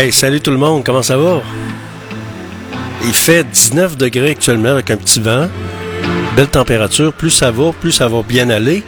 [0.00, 1.42] Hey, salut tout le monde, comment ça va?
[3.02, 5.48] Il fait 19 degrés actuellement avec un petit vent.
[6.36, 7.12] Belle température.
[7.12, 8.84] Plus ça va, plus ça va bien aller.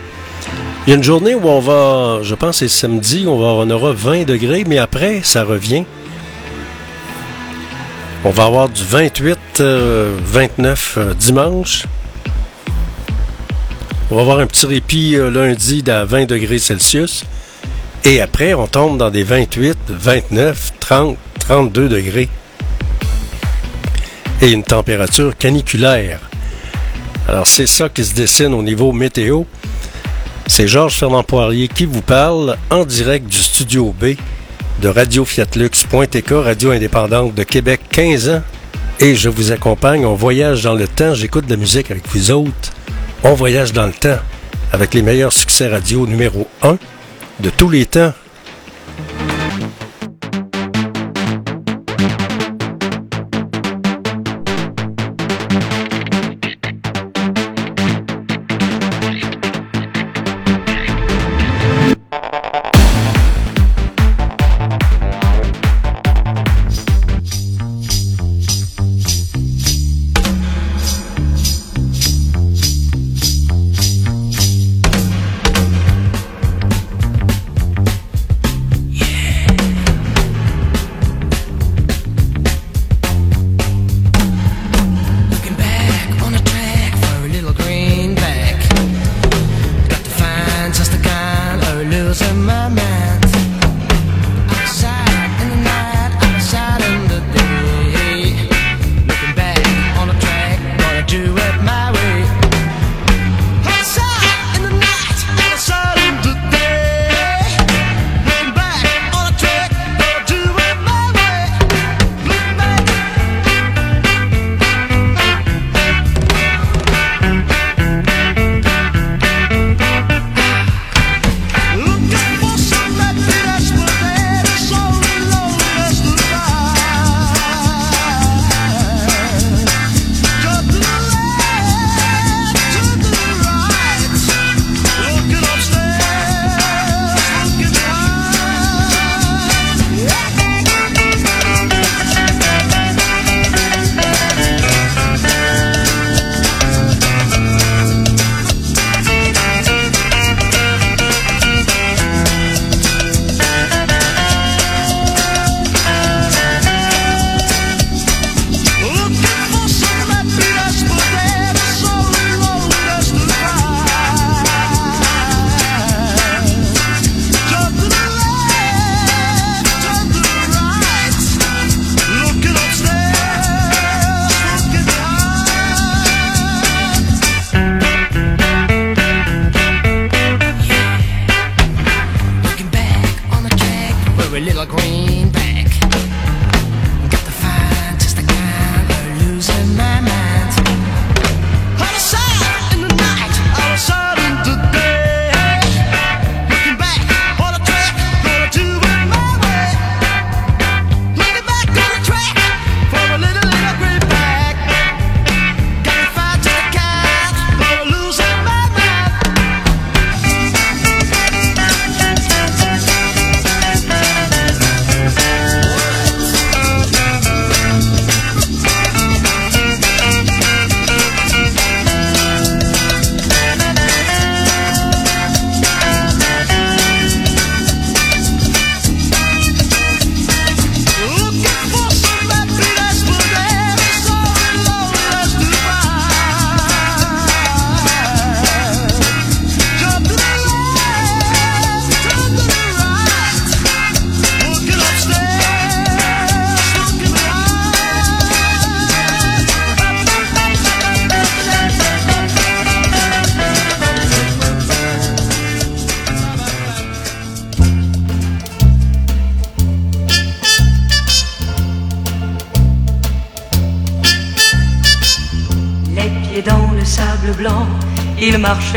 [0.86, 4.22] Il y a une journée où on va, je pense c'est samedi, on, aura 20
[4.22, 5.82] degrés, mais après, ça revient.
[8.24, 11.86] On va avoir du 28, 29 euh, euh, dimanche.
[14.12, 17.24] On va avoir un petit répit euh, lundi à 20 degrés Celsius.
[18.04, 22.28] Et après, on tombe dans des 28, 29, 30, 32 degrés.
[24.40, 26.20] Et une température caniculaire.
[27.28, 29.42] Alors, c'est ça qui se dessine au niveau météo.
[30.46, 34.16] C'est Georges Fernand Poirier qui vous parle en direct du studio B
[34.80, 38.42] de Radio Fiatlux.tk, radio indépendante de Québec, 15 ans.
[38.98, 42.30] Et je vous accompagne, on voyage dans le temps, j'écoute de la musique avec vous
[42.30, 42.72] autres.
[43.22, 44.18] On voyage dans le temps
[44.72, 46.78] avec les meilleurs succès radio numéro 1
[47.40, 48.12] de tous les temps.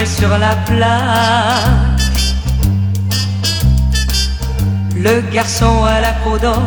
[0.01, 2.03] Sur la plage.
[4.95, 6.63] Le garçon à la peau d'or,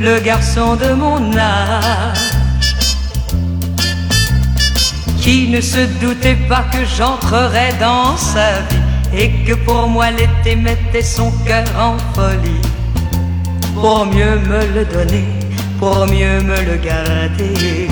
[0.00, 2.18] le garçon de mon âge,
[5.20, 8.76] qui ne se doutait pas que j'entrerais dans sa vie
[9.14, 12.62] et que pour moi l'été mettait son cœur en folie.
[13.74, 15.24] pour mieux me le donner,
[15.78, 17.88] pour mieux me le garder.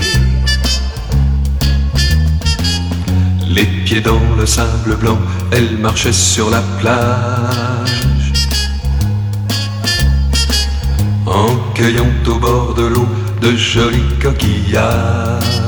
[3.91, 5.19] Pieds dans le sable blanc,
[5.51, 8.31] elle marchait sur la plage.
[11.25, 13.07] En cueillant au bord de l'eau
[13.41, 15.63] de jolis coquillages.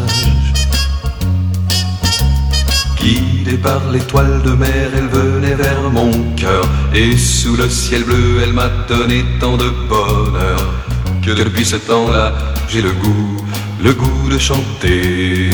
[2.97, 6.65] Guidée par l'étoile de mer, elle venait vers mon cœur.
[6.95, 10.61] Et sous le ciel bleu, elle m'a donné tant de bonheur.
[11.25, 12.31] Que depuis ce temps-là,
[12.69, 13.37] j'ai le goût,
[13.83, 15.49] le goût de chanter.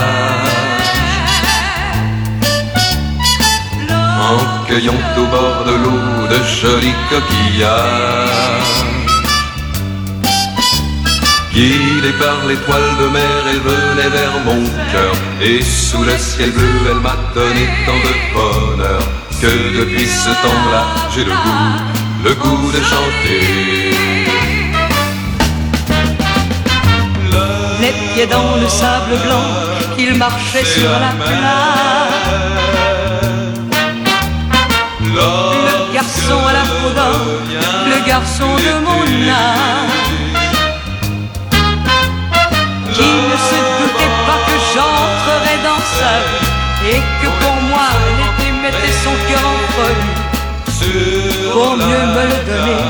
[4.30, 8.84] En cueillant au bord de l'eau de jolis coquillages.
[11.52, 14.62] Guidée par l'étoile de mer, elle venait vers mon
[14.92, 15.14] cœur.
[15.40, 19.02] Et sous le ciel bleu, elle m'a donné tant de bonheur.
[19.40, 21.72] Que depuis ce temps-là, j'ai le goût,
[22.24, 24.05] le goût de chanter.
[28.16, 29.48] Pieds dans le sable blanc,
[29.98, 32.16] il marchait sur la plage.
[35.02, 37.26] Le garçon à la peau d'or,
[37.92, 40.14] le garçon de mon âge.
[42.94, 48.48] Qui ne se doutait pas que j'entrerais dans sa vie et que pour moi l'été
[48.62, 50.16] mettait son cœur en folie.
[51.52, 52.82] Pour mieux me le donner,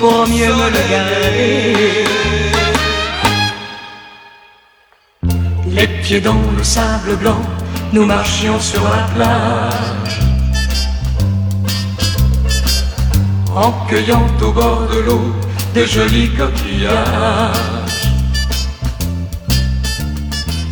[0.00, 2.05] pour mieux me le garder.
[5.76, 7.42] Les pieds dans le sable blanc,
[7.92, 10.20] nous marchions sur la plage.
[13.54, 15.34] En cueillant au bord de l'eau
[15.74, 17.52] des jolis coquillages.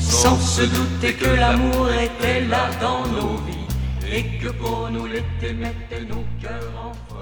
[0.00, 3.68] Sans se douter que l'amour était là dans nos vies
[4.10, 7.13] et que pour nous l'été mettait nos cœurs en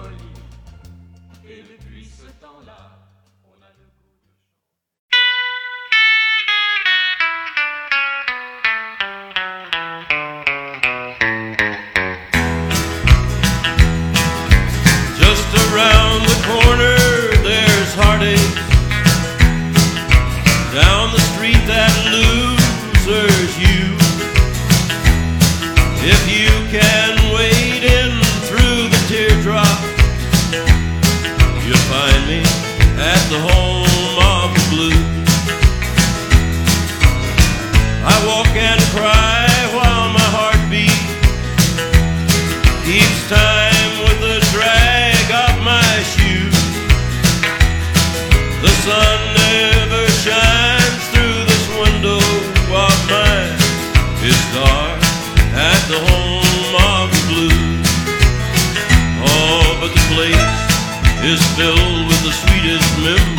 [61.24, 63.31] is filled with the sweetest memories.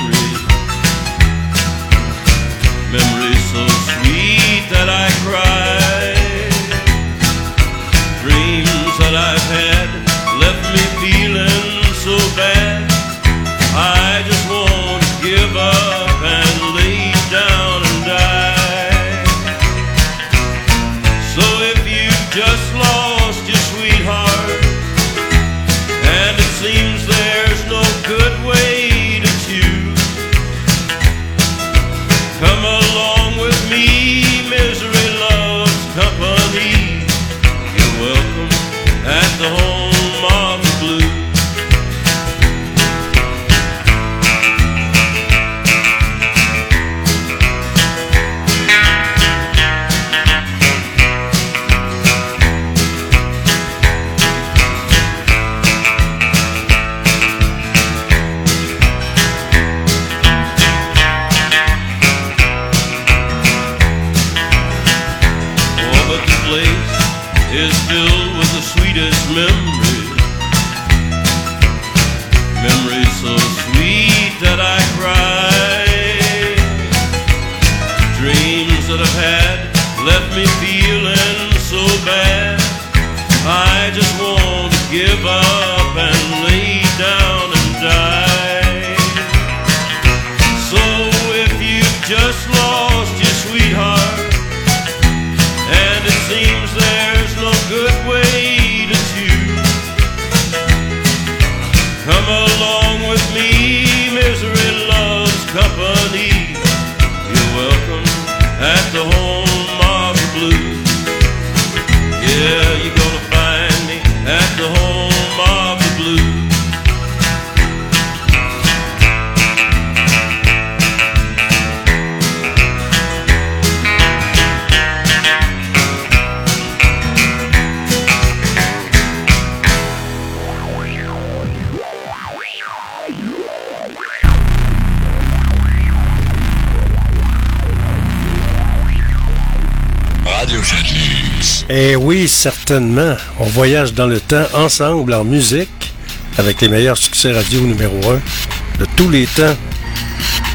[141.69, 143.15] Et eh oui, certainement.
[143.39, 145.93] On voyage dans le temps ensemble en musique
[146.37, 149.55] avec les meilleurs succès radio numéro 1 de tous les temps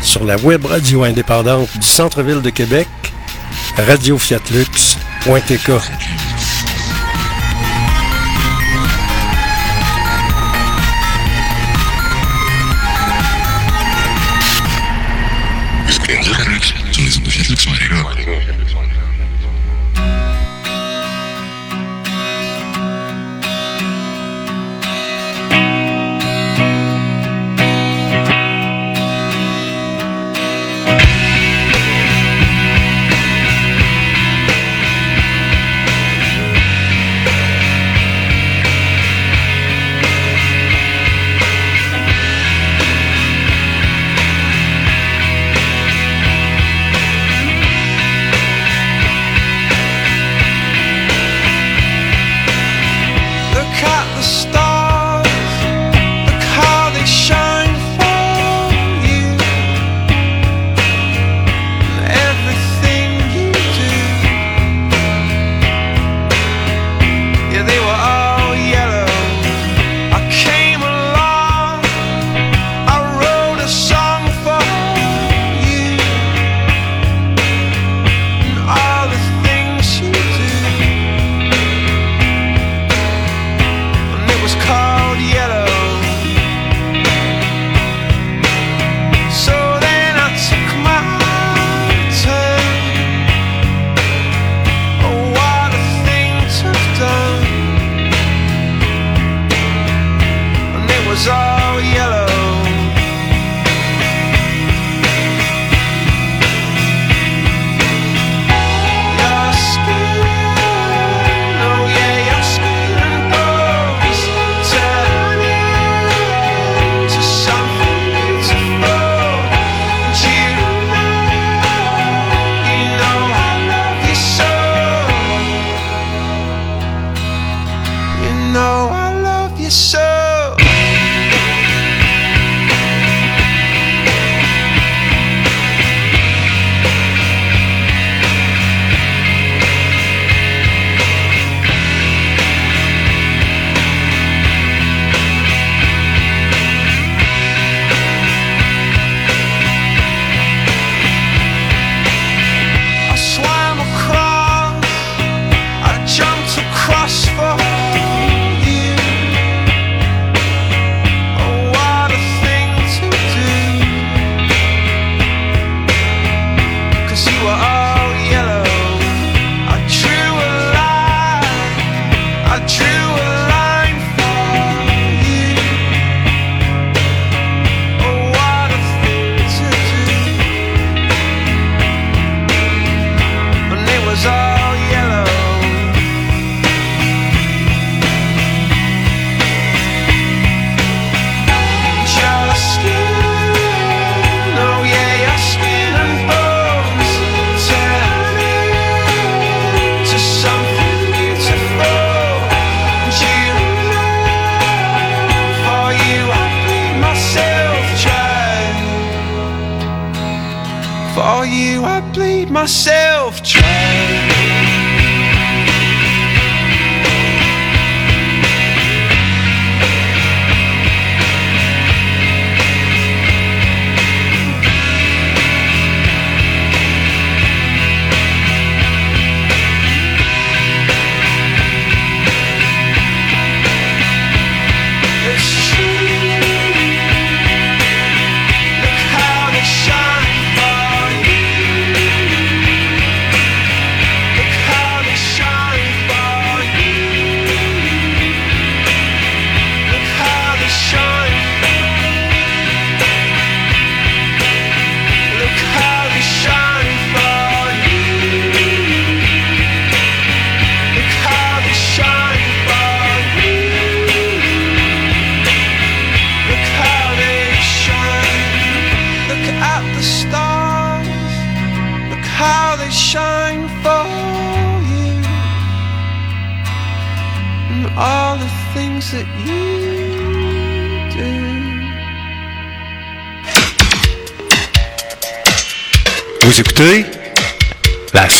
[0.03, 2.89] sur la web radio indépendante du centre-ville de Québec,
[3.77, 5.71] radiofiatlux.tk.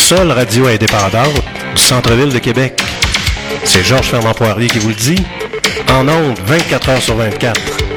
[0.09, 1.43] seule radio indépendante
[1.75, 2.81] du centre-ville de Québec.
[3.63, 5.23] C'est Georges Fermant-Poirier qui vous le dit.
[5.87, 7.88] En ondes, 24 heures sur 24.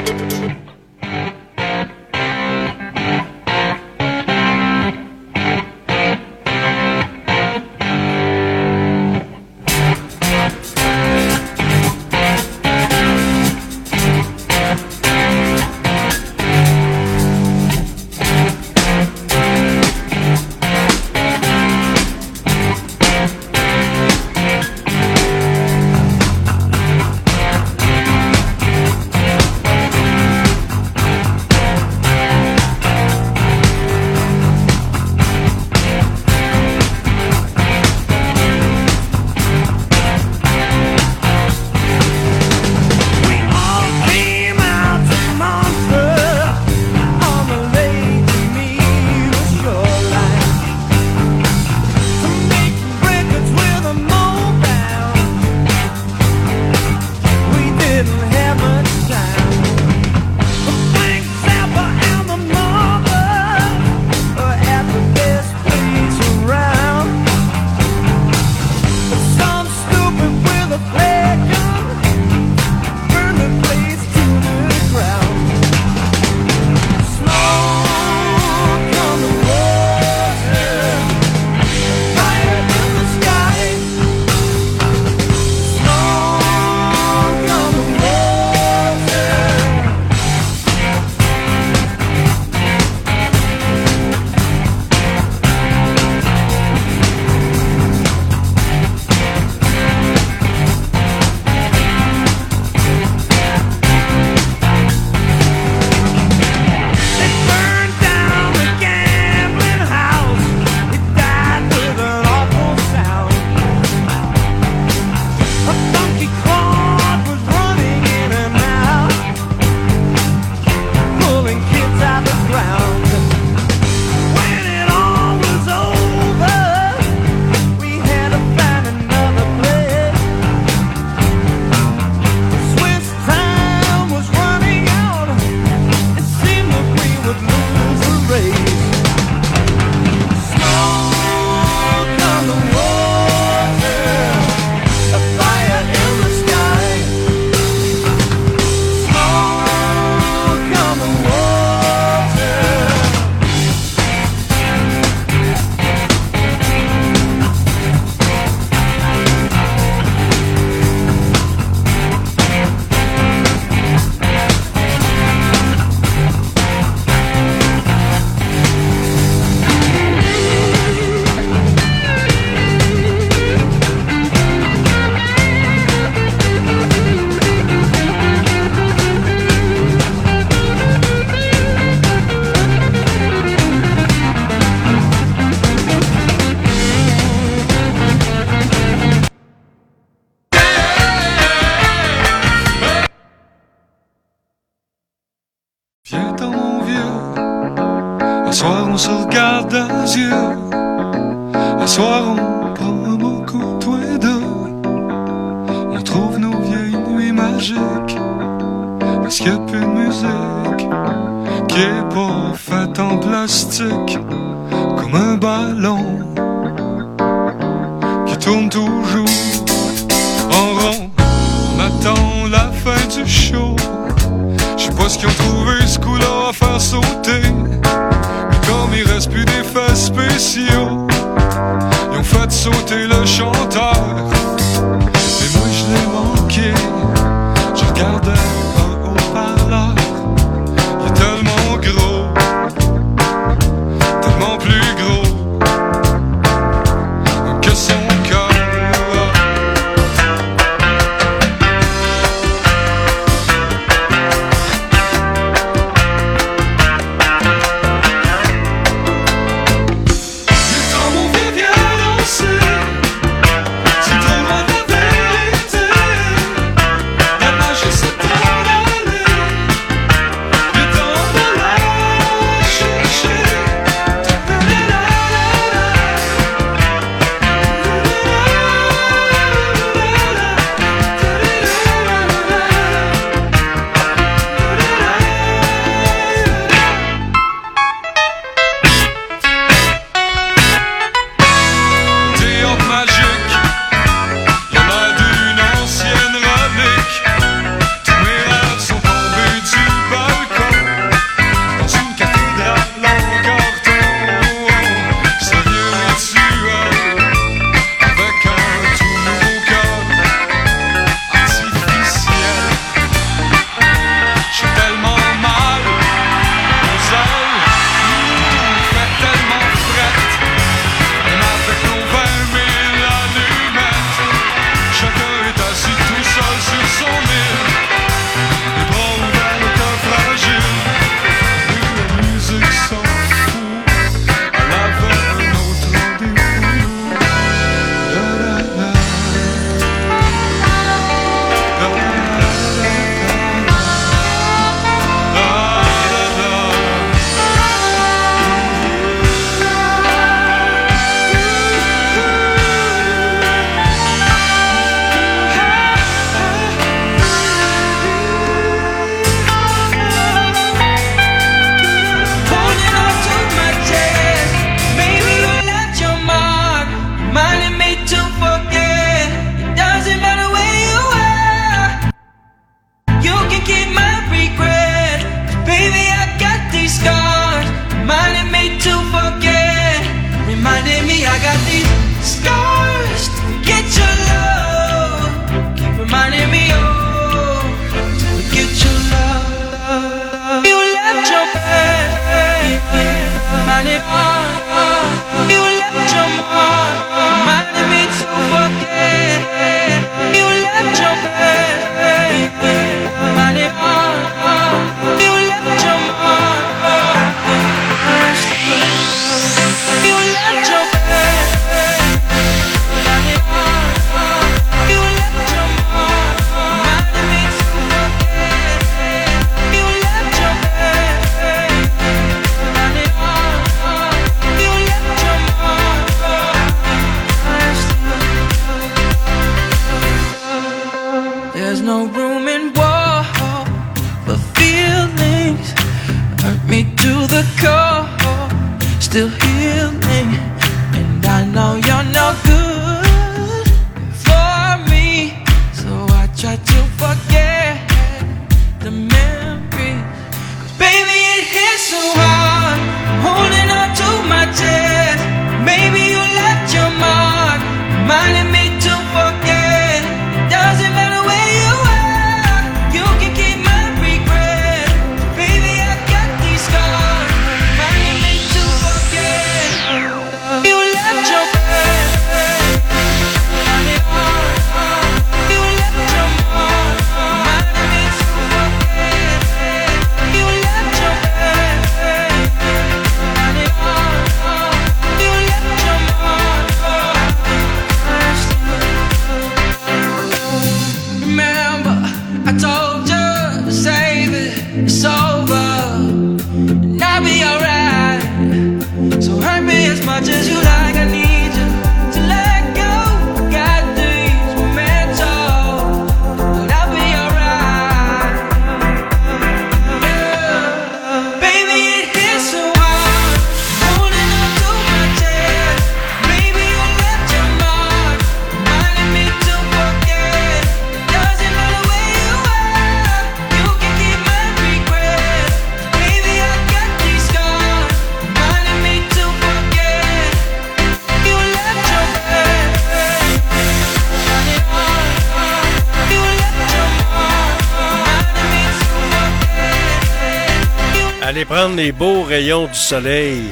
[542.33, 543.43] Rayons du soleil.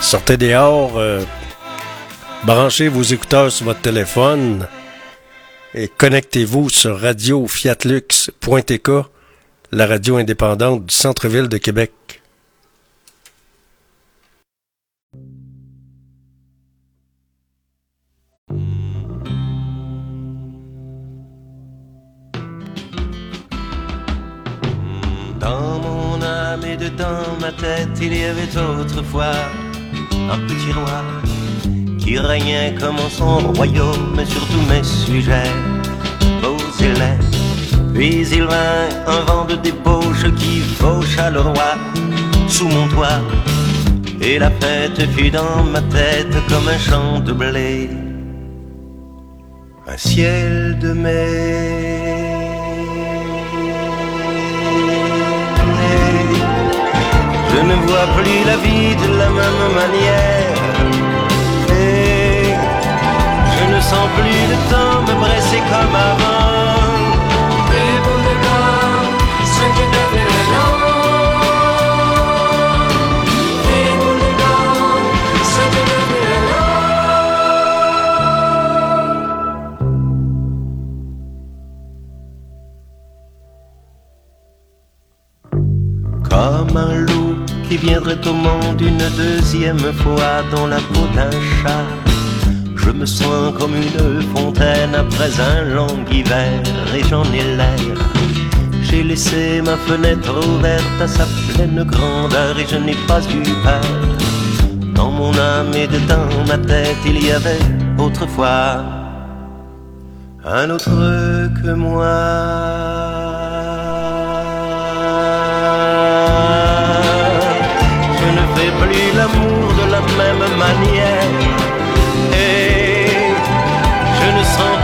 [0.00, 1.22] Sortez dehors, euh,
[2.42, 4.66] branchez vos écouteurs sur votre téléphone
[5.74, 8.90] et connectez-vous sur radio fiatlux.tk,
[9.70, 11.92] la radio indépendante du centre-ville de Québec.
[44.34, 47.88] Et la fête fut dans ma tête comme un champ de blé,
[49.86, 52.02] un ciel de mai.
[57.50, 60.58] Je ne vois plus la vie de la même manière.
[63.56, 66.23] Je ne sens plus le temps me presser comme avant.
[89.92, 91.86] Fois dans la peau d'un chat.
[92.76, 96.62] Je me sens comme une fontaine après un long hiver
[96.94, 97.96] et j'en ai l'air.
[98.82, 103.90] J'ai laissé ma fenêtre ouverte à sa pleine grandeur et je n'ai pas eu peur.
[104.94, 107.64] Dans mon âme et dedans ma tête, il y avait
[107.98, 108.82] autrefois
[110.44, 110.90] un autre
[111.62, 113.34] que moi.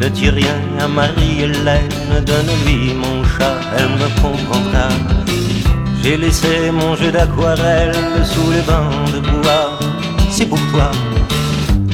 [0.00, 4.88] Ne dis rien à Marie-Hélène, donne-lui mon chat, elle me comprendra.
[6.02, 7.92] J'ai laissé mon jeu d'aquarelle
[8.24, 9.78] sous les bancs de bois,
[10.30, 10.92] c'est pour toi.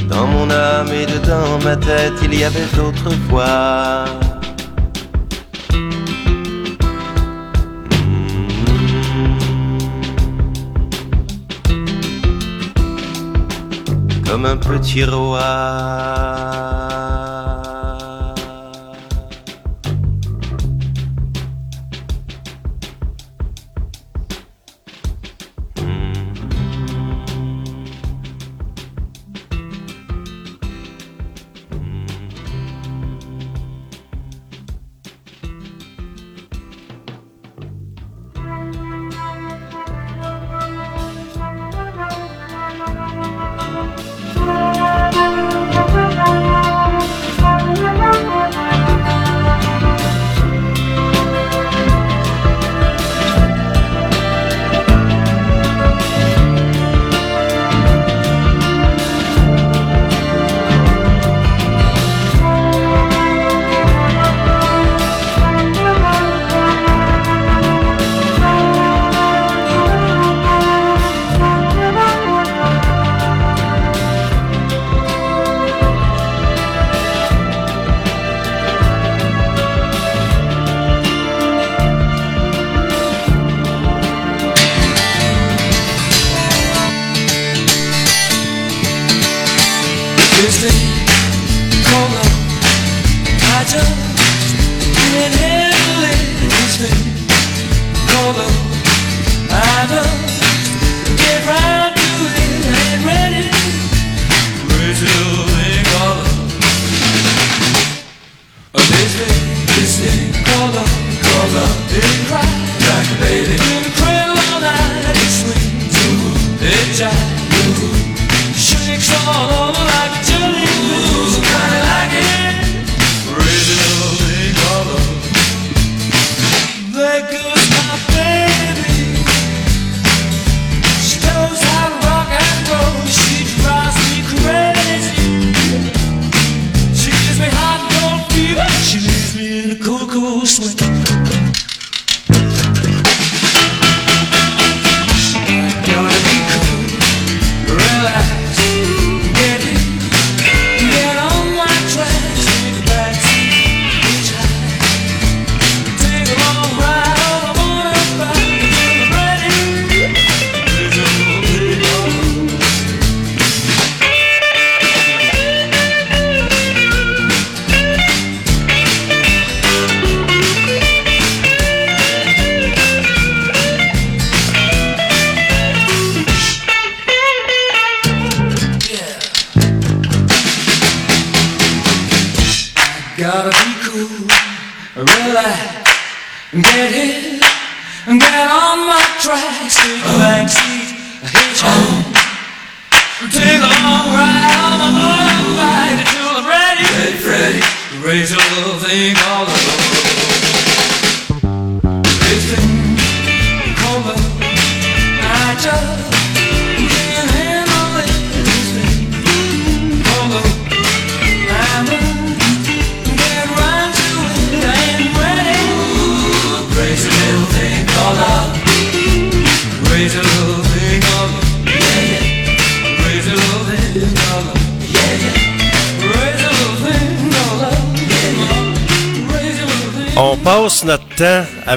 [0.07, 4.05] Dans mon âme et dedans ma tête, il y avait autrefois.
[14.27, 16.24] Comme un petit roi.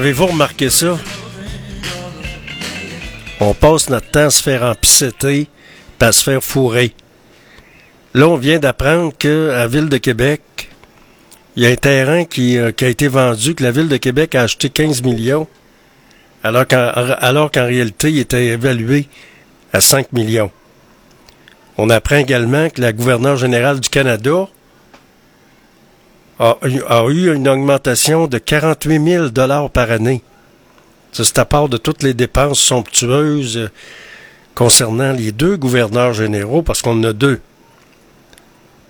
[0.09, 0.97] Avez-vous remarqué ça?
[3.39, 5.47] On passe notre temps à se faire empisseter,
[5.99, 6.95] puis à se faire fourrer.
[8.15, 10.41] Là, on vient d'apprendre qu'à Ville de Québec,
[11.55, 13.97] il y a un terrain qui, euh, qui a été vendu, que la Ville de
[13.97, 15.47] Québec a acheté 15 millions,
[16.43, 19.07] alors qu'en, alors qu'en réalité, il était évalué
[19.73, 20.49] à 5 millions.
[21.77, 24.47] On apprend également que la gouverneure générale du Canada
[26.39, 26.57] a,
[27.09, 30.23] eu- une augmentation de 48 000 dollars par année.
[31.11, 33.69] C'est à part de toutes les dépenses somptueuses euh,
[34.55, 37.39] concernant les deux gouverneurs généraux, parce qu'on en a deux.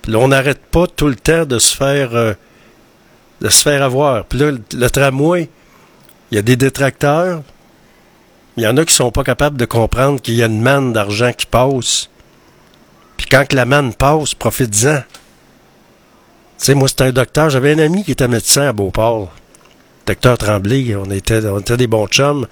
[0.01, 2.33] Puis là, on n'arrête pas tout le temps de se faire euh,
[3.41, 4.25] de se faire avoir.
[4.25, 5.49] Puis là, le, le tramway,
[6.31, 7.41] il y a des détracteurs.
[8.57, 10.91] Il y en a qui sont pas capables de comprendre qu'il y a une manne
[10.91, 12.09] d'argent qui passe.
[13.15, 14.99] Puis quand que la manne passe, profite-en.
[16.59, 17.49] Sais, moi, c'est un docteur.
[17.49, 19.31] J'avais un ami qui était médecin à Beauport.
[20.05, 20.93] Docteur Tremblay.
[20.93, 22.47] On était, on était des bons chums.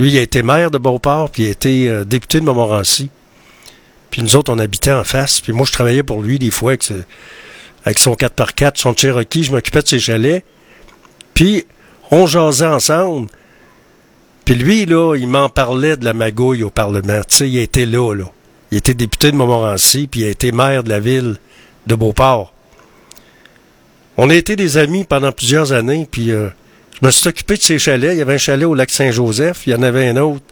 [0.00, 3.08] Lui, il a été maire de Beauport, puis il a été euh, député de Montmorency.
[4.10, 5.40] Puis nous autres, on habitait en face.
[5.40, 9.44] Puis moi, je travaillais pour lui des fois avec son 4x4, son Cherokee.
[9.44, 10.44] Je m'occupais de ses chalets.
[11.32, 11.64] Puis
[12.10, 13.28] on jasait ensemble.
[14.44, 17.20] Puis lui, là, il m'en parlait de la magouille au Parlement.
[17.28, 18.24] Tu sais, il était là, là.
[18.72, 21.36] Il était député de Montmorency, puis il a été maire de la ville
[21.86, 22.52] de Beauport.
[24.18, 26.48] On a été des amis pendant plusieurs années, puis euh,
[27.00, 28.14] je me suis occupé de ses chalets.
[28.14, 30.42] Il y avait un chalet au lac Saint-Joseph, il y en avait un autre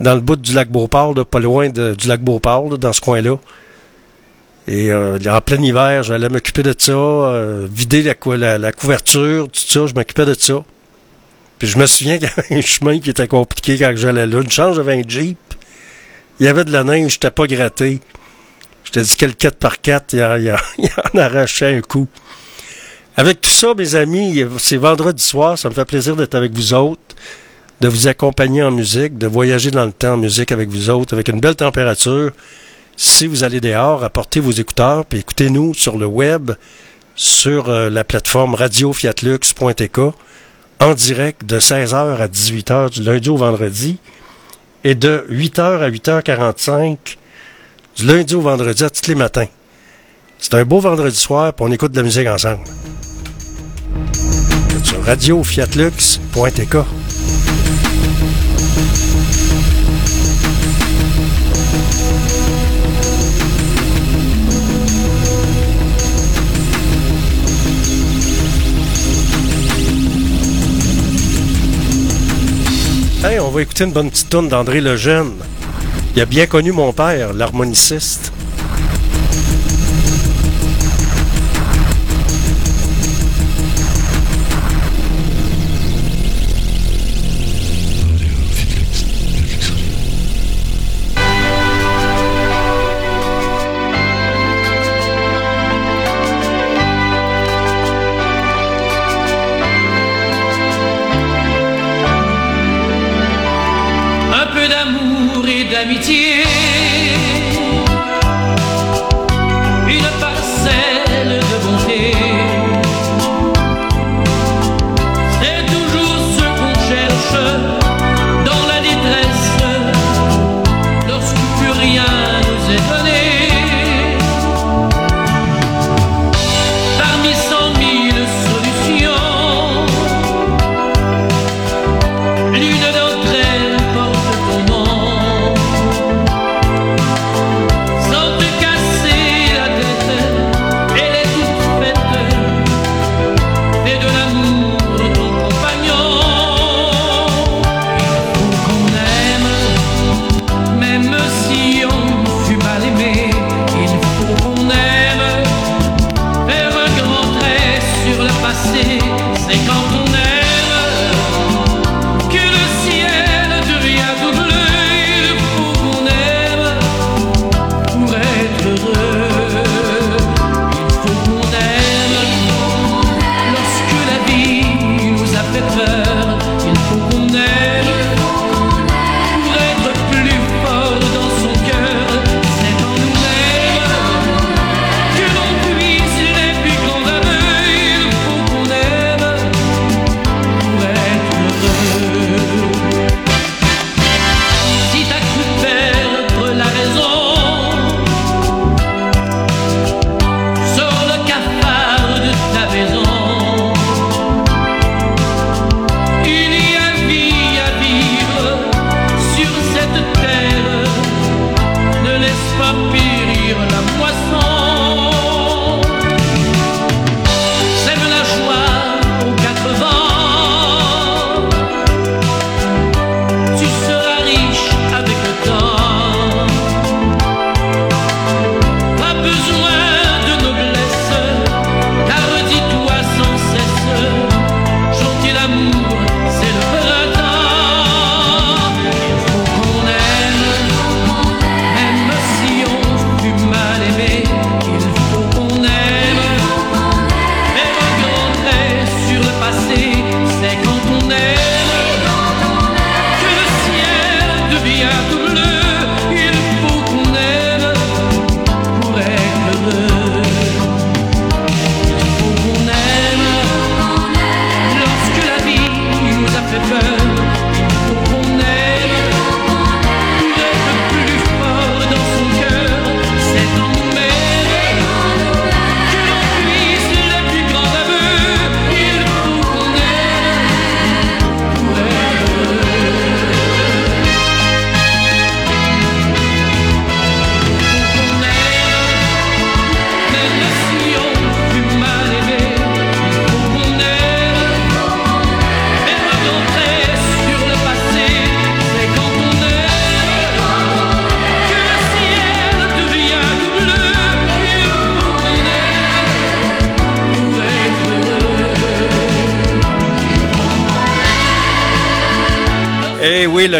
[0.00, 3.36] dans le bout du lac Beauport, pas loin du lac Beauport, dans ce coin-là.
[4.68, 8.72] Et euh, en plein hiver, j'allais m'occuper de ça, euh, vider la, cou- la- la
[8.72, 10.64] couverture, tout ça, je m'occupais de ça.
[11.58, 14.40] Puis je me souviens qu'il y avait un chemin qui était compliqué quand j'allais là.
[14.40, 15.38] Une chance, j'avais un Jeep.
[16.40, 18.00] Il y avait de la neige, j'étais pas gratté.
[18.84, 22.06] Je te dis que le 4x4, il en, il en- il en arrachait un coup.
[23.16, 26.72] Avec tout ça, mes amis, c'est vendredi soir, ça me fait plaisir d'être avec vous
[26.74, 27.00] autres,
[27.80, 31.12] de vous accompagner en musique, de voyager dans le temps en musique avec vous autres,
[31.14, 32.30] avec une belle température.
[32.96, 36.52] Si vous allez dehors, apportez vos écouteurs, puis écoutez-nous sur le web,
[37.14, 39.98] sur euh, la plateforme radiofiatlux.tk,
[40.80, 43.98] en direct de 16h à 18h du lundi au vendredi,
[44.84, 46.96] et de 8h à 8h45
[47.96, 49.46] du lundi au vendredi à tous les matins.
[50.38, 52.64] C'est un beau vendredi soir, puis on écoute de la musique ensemble.
[54.82, 56.76] Sur radiofiatlux.tk.
[73.24, 75.34] Hey, on va écouter une bonne petite tourne d'André Lejeune.
[76.14, 78.32] Il a bien connu mon père, l'harmoniciste.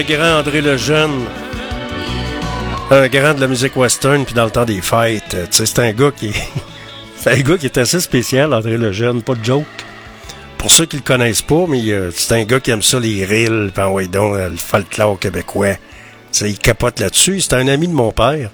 [0.04, 1.26] Grand André Lejeune.
[2.90, 5.36] Un grand de la musique western, puis dans le temps des fêtes.
[5.50, 6.48] c'est un gars qui est...
[7.16, 9.64] c'est un gars qui est assez spécial, André Lejeune, pas de joke.
[10.58, 13.24] Pour ceux qui le connaissent pas, mais euh, c'est un gars qui aime ça, les
[13.24, 15.74] rilles, puis ouais, donc, euh, le folklore québécois.
[15.74, 15.80] Tu
[16.32, 17.40] sais, il capote là-dessus.
[17.40, 18.50] C'est un ami de mon père,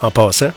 [0.00, 0.52] en passant.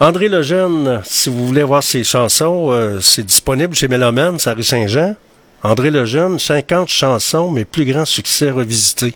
[0.00, 4.54] André Lejeune, si vous voulez voir ses chansons, euh, c'est disponible chez Méloman, c'est à
[4.54, 5.14] rue Saint-Jean.
[5.62, 9.14] André Lejeune, 50 chansons, mes plus grands succès revisités.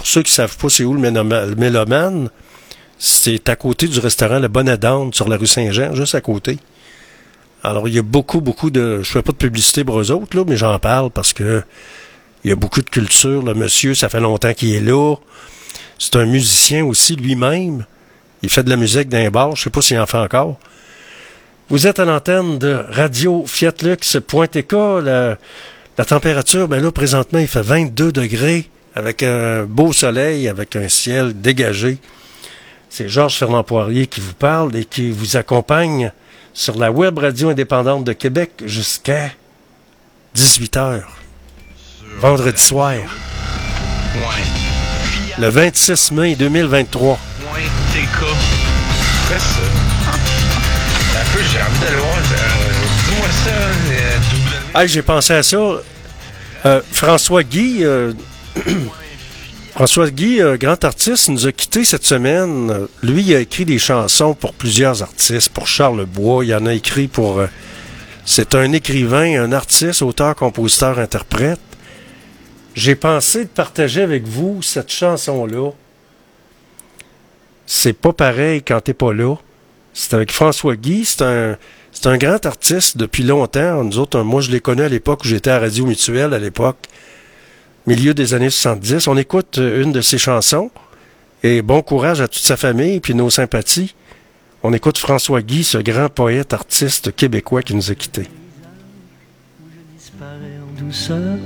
[0.00, 2.30] Pour ceux qui savent pas c'est où le Méloma- le Méloman,
[2.98, 6.56] c'est à côté du restaurant Le Bonnet d'Âne sur la rue Saint-Jean, juste à côté.
[7.62, 9.02] Alors, il y a beaucoup, beaucoup de...
[9.02, 11.62] Je fais pas de publicité pour eux autres, là, mais j'en parle parce que
[12.44, 13.42] il y a beaucoup de culture.
[13.42, 15.16] Le monsieur, ça fait longtemps qu'il est là.
[15.98, 17.84] C'est un musicien aussi lui-même.
[18.42, 19.54] Il fait de la musique d'un bar.
[19.54, 20.58] Je sais pas s'il en fait encore.
[21.68, 24.72] Vous êtes à l'antenne de Radio Fiatlux.tk.
[25.04, 25.36] La,
[25.98, 28.70] la température, ben là, présentement, il fait 22 degrés.
[28.94, 31.98] Avec un beau soleil, avec un ciel dégagé.
[32.88, 36.12] C'est Georges Fernand Poirier qui vous parle et qui vous accompagne
[36.52, 39.30] sur la web radio indépendante de Québec jusqu'à
[40.34, 41.02] 18h,
[42.18, 42.94] vendredi soir,
[45.38, 47.18] le 26 mai 2023.
[47.40, 47.60] Point
[47.92, 48.26] TK.
[49.28, 49.60] Fais ça.
[51.20, 52.16] Un peu, j'ai envie de le voir.
[52.16, 52.70] euh,
[53.08, 53.50] Dis-moi ça.
[53.50, 54.18] euh,
[54.72, 55.58] W- Hey, j'ai pensé à ça.
[56.66, 58.12] Euh, François Guy, euh,
[59.74, 62.70] François Guy, euh, grand artiste, nous a quittés cette semaine.
[62.70, 66.44] Euh, Lui, il a écrit des chansons pour plusieurs artistes, pour Charles Bois.
[66.44, 67.38] Il en a écrit pour.
[67.38, 67.46] euh,
[68.26, 71.60] c'est un écrivain, un artiste, auteur, compositeur, interprète.
[72.74, 75.70] J'ai pensé de partager avec vous cette chanson-là.
[77.66, 79.36] C'est pas pareil quand t'es pas là.
[79.94, 81.04] C'est avec François Guy.
[81.04, 81.56] C'est un,
[81.92, 83.82] c'est un grand artiste depuis longtemps.
[83.82, 86.78] Nous autres, moi, je l'ai connu à l'époque où j'étais à Radio Mutuelle, à l'époque,
[87.86, 89.08] milieu des années 70.
[89.08, 90.70] On écoute euh, une de ses chansons.
[91.42, 93.94] Et bon courage à toute sa famille, puis nos sympathies.
[94.62, 98.28] On écoute François Guy, ce grand poète artiste québécois qui nous a quittés.
[100.20, 101.38] en douceur,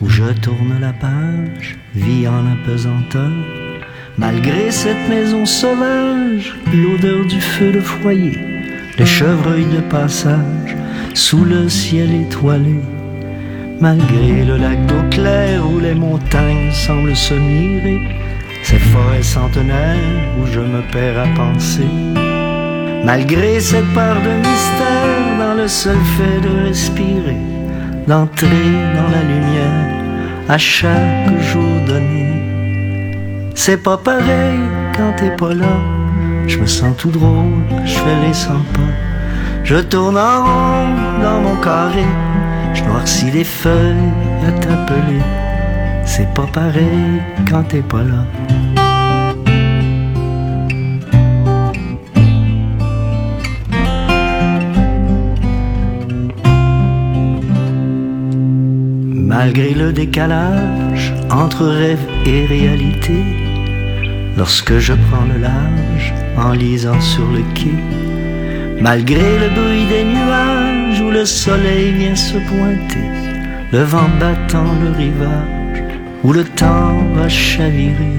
[0.00, 3.30] où je tourne la page, vie en apesanteur.
[4.16, 8.38] Malgré cette maison sauvage, l'odeur du feu de foyer,
[8.98, 10.76] les chevreuils de passage,
[11.12, 12.76] sous le ciel étoilé.
[13.82, 17.98] Malgré le lac d'eau claire où les montagnes semblent se mirer,
[18.62, 19.96] ces forêts centenaires
[20.38, 21.90] où je me perds à penser.
[23.04, 27.42] Malgré cette part de mystère dans le seul fait de respirer,
[28.06, 29.88] d'entrer dans la lumière
[30.48, 33.50] à chaque jour donné.
[33.56, 34.60] C'est pas pareil
[34.96, 35.76] quand t'es pas là,
[36.46, 38.94] je me sens tout drôle, je fais les 100 pas.
[39.64, 40.88] Je tourne en rond
[41.20, 42.06] dans mon carré,
[42.74, 44.12] je noircis les feuilles
[44.46, 45.22] à t'appeler.
[46.04, 48.24] C'est pas pareil quand t'es pas là.
[59.34, 63.24] Malgré le décalage entre rêve et réalité,
[64.36, 67.74] lorsque je prends le large en lisant sur le quai,
[68.80, 70.81] malgré le bruit des nuages
[71.12, 73.08] le soleil vient se pointer,
[73.72, 75.82] le vent battant le rivage,
[76.24, 78.18] où le temps va chavirer.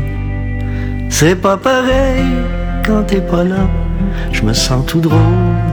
[1.09, 2.33] C'est pas pareil
[2.85, 3.67] quand t'es pas là,
[4.31, 5.19] je me sens tout drôle,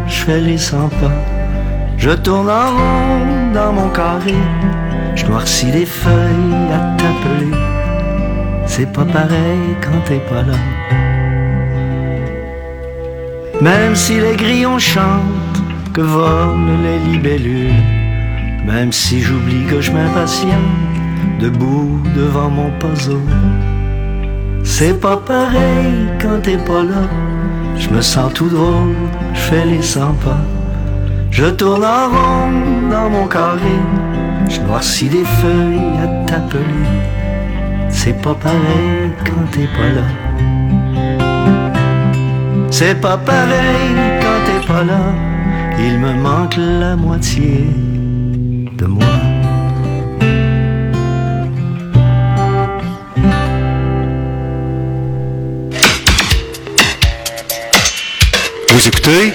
[0.06, 1.12] je fais les 100 pas,
[1.98, 4.34] je tourne en rond dans mon carré.
[5.16, 7.54] Je noircis les feuilles à t'appeler.
[8.64, 10.56] C'est pas pareil quand t'es pas là.
[13.60, 15.39] Même si les grillons chantent,
[16.00, 17.84] que volent les libellules.
[18.64, 20.72] Même si j'oublie que je m'impatiente,
[21.40, 23.28] debout devant mon puzzle.
[24.64, 27.04] C'est pas pareil quand t'es pas là.
[27.76, 28.94] Je me sens tout drôle,
[29.34, 30.42] je fais les 100 pas.
[31.30, 32.50] Je tourne en rond
[32.90, 33.78] dans mon carré.
[34.48, 36.88] Je noircis des feuilles à t'appeler.
[37.90, 40.06] C'est pas pareil quand t'es pas là.
[42.70, 43.90] C'est pas pareil
[44.22, 45.29] quand t'es pas là.
[45.82, 47.66] Il me manque la moitié
[48.76, 49.06] de moi.
[58.68, 59.32] Vous écoutez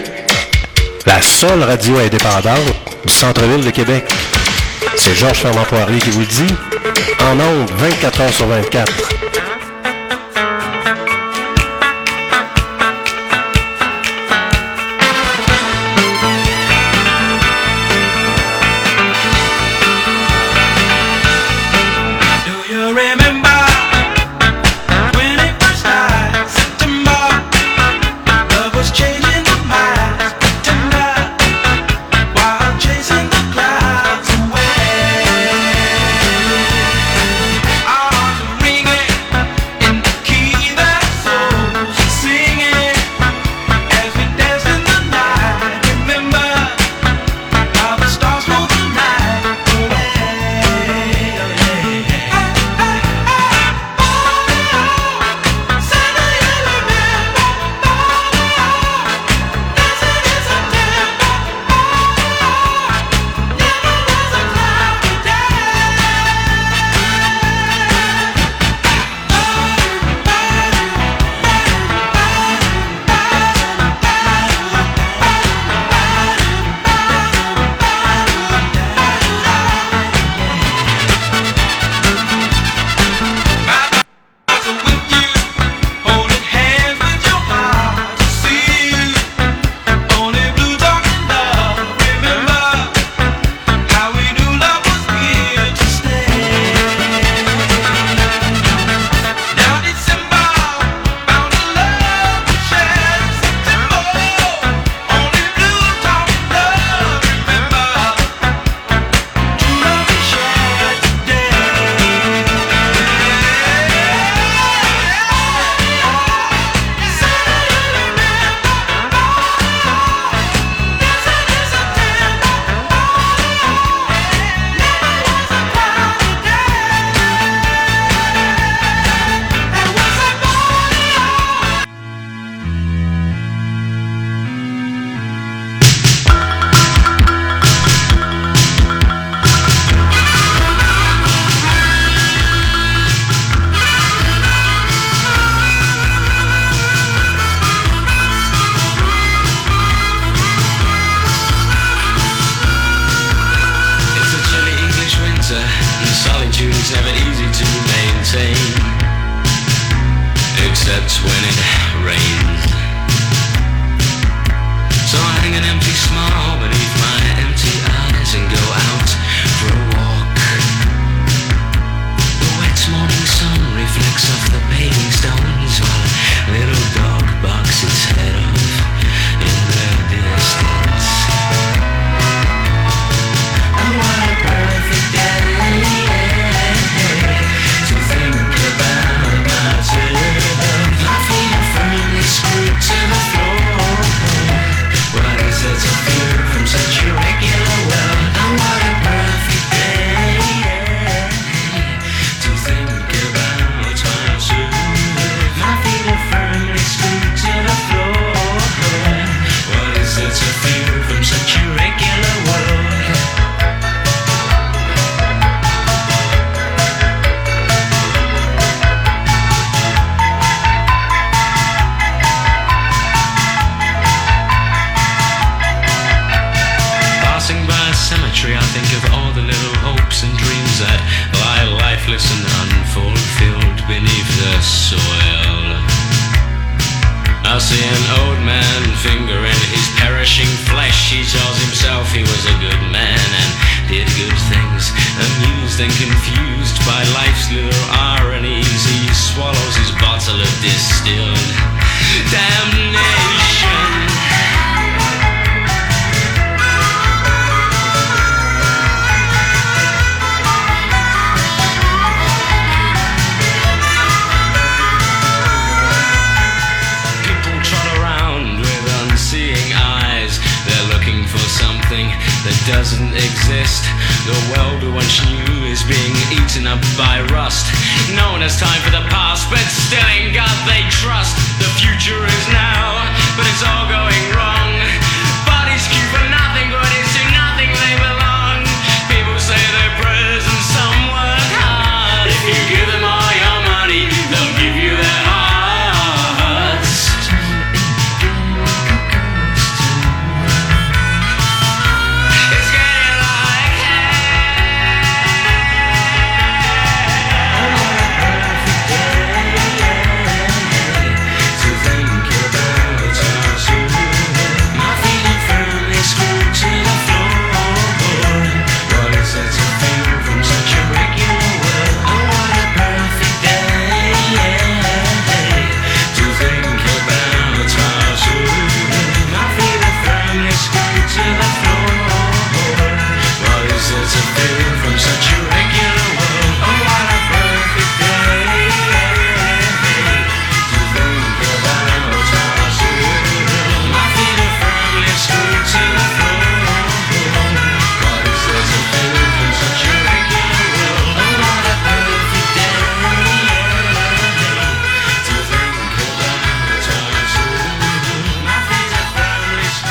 [1.08, 2.60] la seule radio indépendante
[3.06, 4.06] du centre-ville de Québec.
[4.96, 6.54] C'est Georges Fernand Poirier qui vous le dit.
[7.22, 8.94] En ondes, 24 heures sur 24.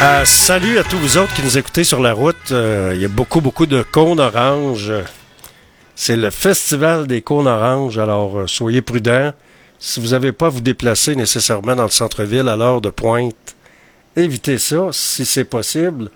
[0.02, 2.50] Euh, salut à tous vous autres qui nous écoutez sur la route.
[2.50, 4.92] Euh, il y a beaucoup, beaucoup de cônes oranges.
[5.94, 9.32] C'est le festival des cônes oranges, alors euh, soyez prudents.
[9.78, 13.54] Si vous n'avez pas à vous déplacer nécessairement dans le centre-ville à l'heure de pointe,
[14.16, 16.10] évitez ça si c'est possible.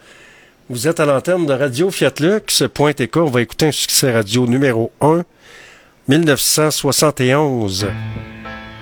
[0.69, 3.21] Vous êtes à l'antenne de Radio Fiat Lux, Point Éco.
[3.21, 5.25] On va écouter un succès radio numéro 1,
[6.09, 7.87] 1971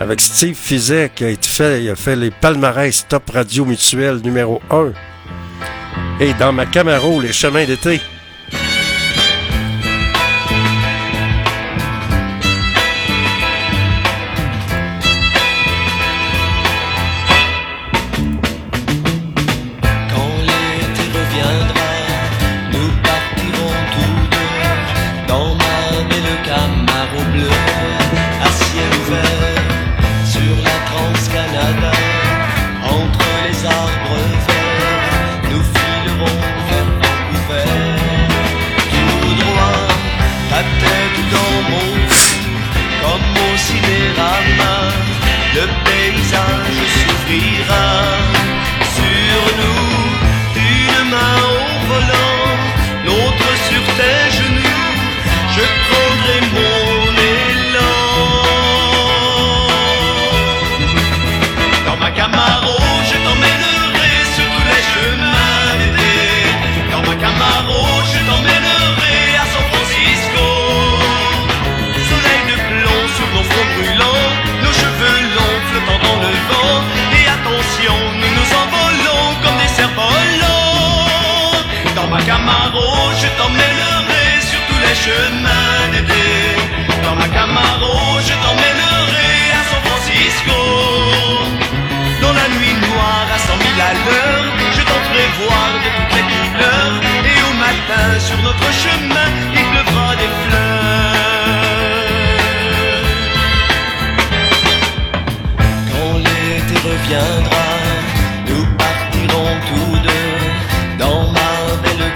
[0.00, 4.60] avec Steve Fizet qui a, été fait, a fait les palmarès Top Radio Mutuel numéro
[4.70, 4.92] 1.
[6.20, 8.00] Et dans ma Camaro, les chemins d'été.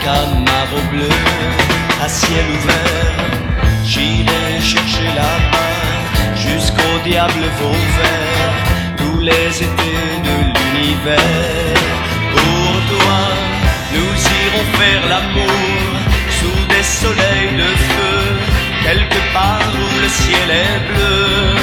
[0.04, 1.08] Camaro bleue
[2.02, 3.30] à ciel ouvert.
[3.84, 5.80] J'irai chercher là-bas
[6.36, 8.54] jusqu'au diable Vauvert
[8.96, 11.80] tous les étés de l'univers.
[12.34, 13.20] Pour toi,
[13.94, 15.82] nous irons faire l'amour
[16.38, 18.20] sous des soleils de feu,
[18.84, 21.56] quelque part où le ciel est bleu.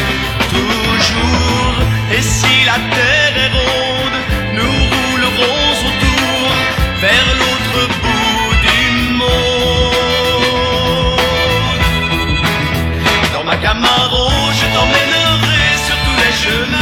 [0.57, 1.75] Toujours,
[2.15, 4.17] et si la terre est ronde,
[4.57, 6.51] nous roulerons autour
[7.01, 7.46] vers l'autre
[13.61, 16.76] Camaro, je t'emmènerai sur tous les chemins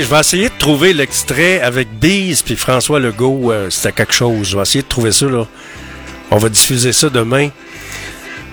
[0.00, 3.52] Je vais essayer de trouver l'extrait avec Bees puis François Legault.
[3.52, 4.48] euh, C'était quelque chose.
[4.48, 5.46] Je vais essayer de trouver ça, là.
[6.30, 7.50] On va diffuser ça demain.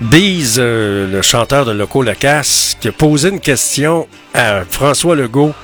[0.00, 5.54] Bees, euh, le chanteur de Loco Lacasse, qui a posé une question à François Legault.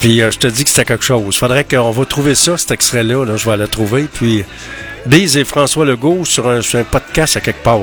[0.00, 1.36] Puis euh, je te dis que c'était quelque chose.
[1.36, 3.24] Faudrait qu'on va trouver ça, cet extrait-là.
[3.24, 4.06] Là, je vais le trouver.
[4.12, 4.44] Puis
[5.06, 7.80] Bees et François Legault sur un podcast à quelque part.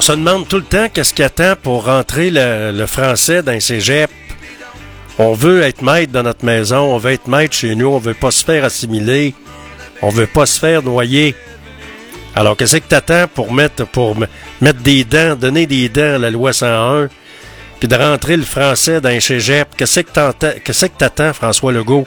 [0.00, 3.60] On se demande tout le temps qu'est-ce qu'il attend pour rentrer le, français dans les
[3.60, 4.10] cégeps.
[5.18, 8.14] On veut être maître dans notre maison, on veut être maître chez nous, on veut
[8.14, 9.34] pas se faire assimiler,
[10.00, 11.34] on veut pas se faire noyer.
[12.34, 14.16] Alors, qu'est-ce que t'attends pour mettre, pour
[14.62, 17.10] mettre des dents, donner des dents à la loi 101,
[17.78, 19.70] puis de rentrer le français dans les cégeps?
[19.76, 22.06] Qu'est-ce que t'entends- qu'est-ce que t'attends, François Legault?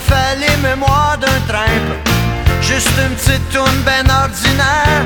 [0.00, 1.96] Fait les mémoires d'un trimple.
[2.60, 5.02] Juste une petite tourne ben ordinaire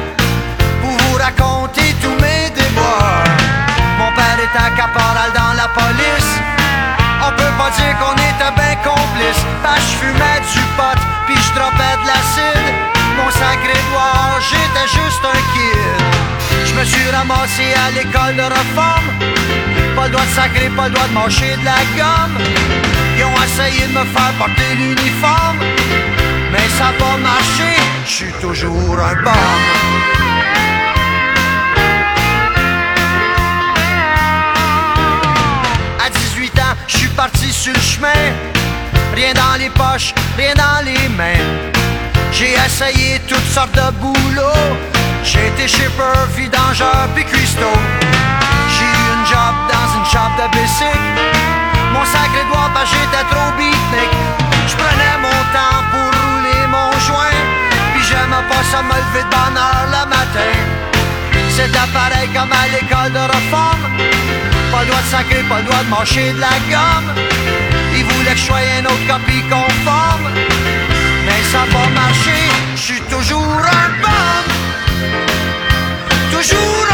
[0.80, 3.24] pour vous raconter tous mes déboires.
[3.98, 6.32] Mon père était caporal dans la police.
[7.24, 9.44] On peut pas dire qu'on était bien complices.
[9.62, 12.68] Bah, je fumais du pot, puis je dropais de l'acide.
[13.16, 16.12] Mon sacré doigt, j'étais juste un kid.
[16.66, 19.08] Je me suis ramassé à l'école de réforme.
[19.96, 22.38] Pas le droit de sacrer, pas le droit de mâcher de la gomme.
[23.18, 25.58] Ils ont essayé de me faire porter l'uniforme.
[26.50, 27.76] Mais ça n'a pas marché,
[28.06, 29.30] je suis toujours un bon.
[36.04, 38.08] À 18 ans, je suis parti sur le chemin.
[39.14, 41.44] Rien dans les poches, rien dans les mains.
[42.32, 44.76] J'ai essayé toutes sortes de boulots.
[45.22, 47.78] J'ai été shipper, vidangeur, puis cuistot.
[51.92, 54.10] Mon sacré doigt, bah j'étais trop beatnik.
[54.66, 57.38] Je prenais mon temps pour rouler mon joint.
[57.94, 60.52] Puis j'aimais pas ça me lever de bonne heure le matin.
[61.48, 63.86] C'était pareil comme à l'école de réforme.
[64.72, 67.14] Pas le droit de sacrer, pas le droit de mâcher de la gomme.
[67.94, 70.28] Ils voulaient que je sois une autre copie conforme.
[71.24, 72.38] Mais ça pas marché,
[72.74, 74.46] je suis toujours un bum.
[76.32, 76.91] Toujours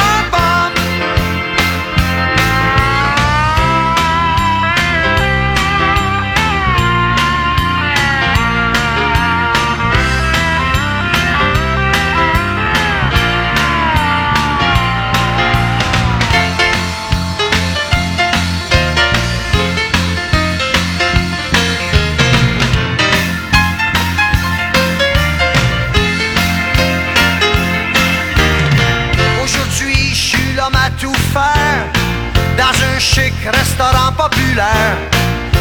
[33.50, 34.96] restaurant populaire.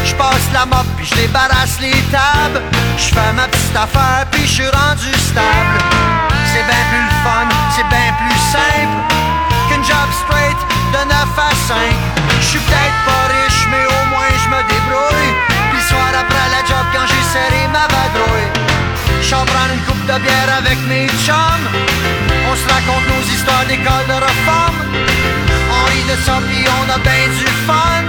[0.03, 2.61] Je passe la mop puis je débarrasse les tables.
[2.97, 5.79] Je fais ma petite affaire puis je suis rendu stable.
[6.51, 8.97] C'est bien plus le fun, c'est bien plus simple
[9.69, 10.59] qu'une job straight
[10.93, 11.77] de 9 à 5.
[12.41, 15.33] Je suis peut-être pas riche, mais au moins je me débrouille.
[15.71, 18.49] Puis soir après la job quand j'ai serré ma vadrouille.
[19.21, 21.67] J'en prends une coupe de bière avec mes chums.
[22.49, 25.46] On se raconte nos histoires d'école de réforme.
[26.05, 28.03] De ça puis on a bien du fun.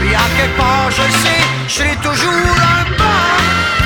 [0.00, 3.77] Puis à quelque part, je sais, je serai toujours un bum.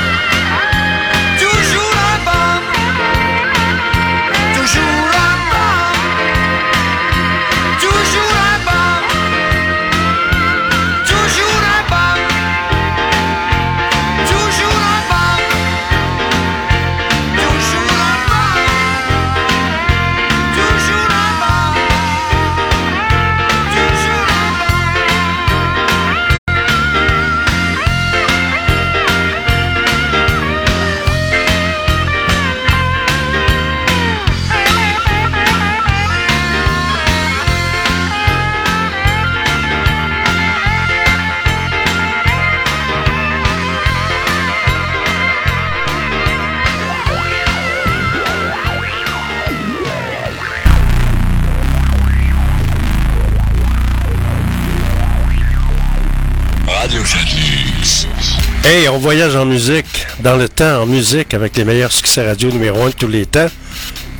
[58.65, 62.49] Hey, on voyage en musique, dans le temps, en musique, avec les meilleurs succès radio
[62.49, 63.49] numéro 1 de tous les temps.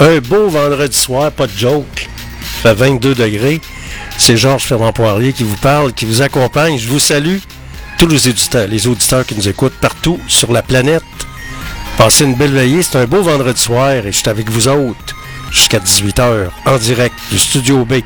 [0.01, 2.09] Un beau vendredi soir, pas de joke.
[2.63, 3.61] Fait 22 degrés.
[4.19, 6.77] C'est Georges Fermand Poirier qui vous parle, qui vous accompagne.
[6.77, 7.37] Je vous salue,
[7.99, 11.05] tous les auditeurs, les auditeurs qui nous écoutent partout sur la planète.
[11.97, 12.83] Passez une belle veillée.
[12.83, 15.17] C'est un beau vendredi soir et je suis avec vous autres
[15.53, 18.01] jusqu'à 18h en direct du Studio B.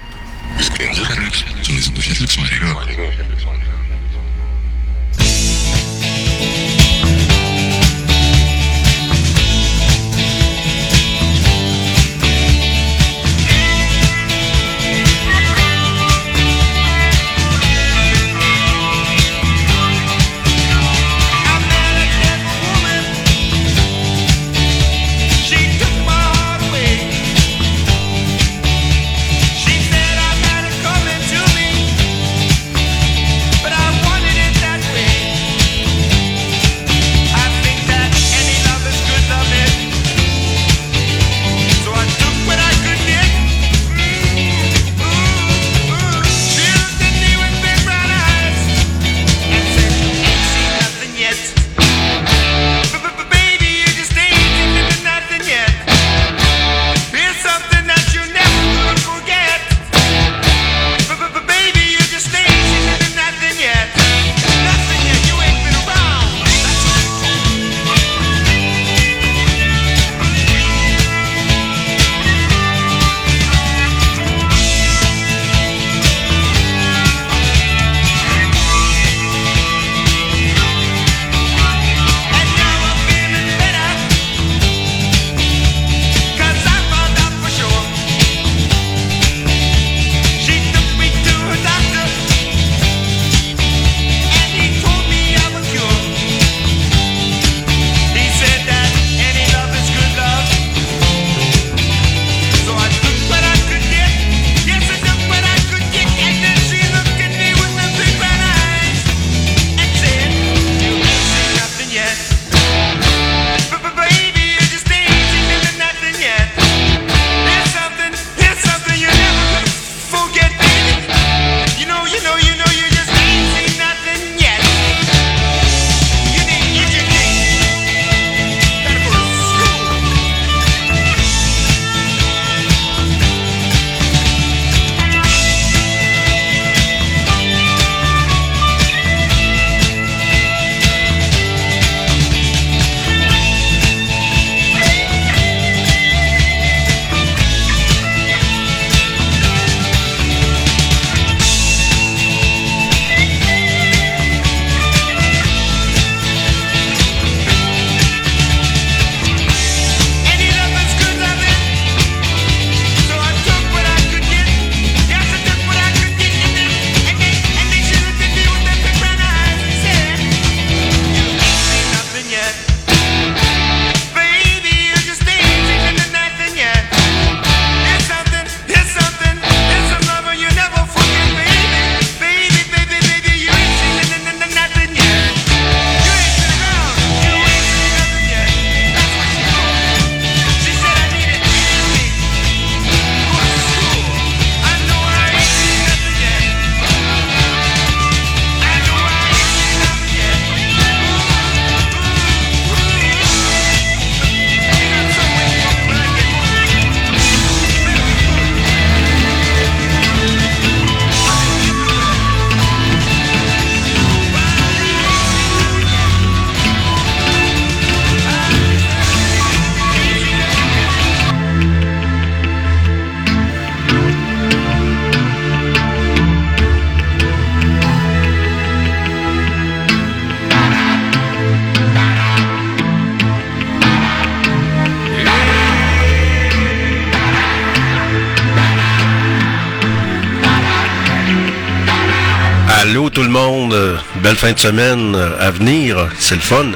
[242.89, 243.74] Allô tout le monde,
[244.22, 246.66] belle fin de semaine à venir, c'est le fun.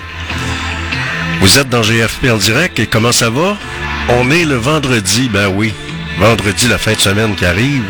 [1.41, 3.57] Vous êtes dans GFP en direct et comment ça va?
[4.09, 5.73] On est le vendredi, ben oui,
[6.19, 7.85] vendredi la fin de semaine qui arrive.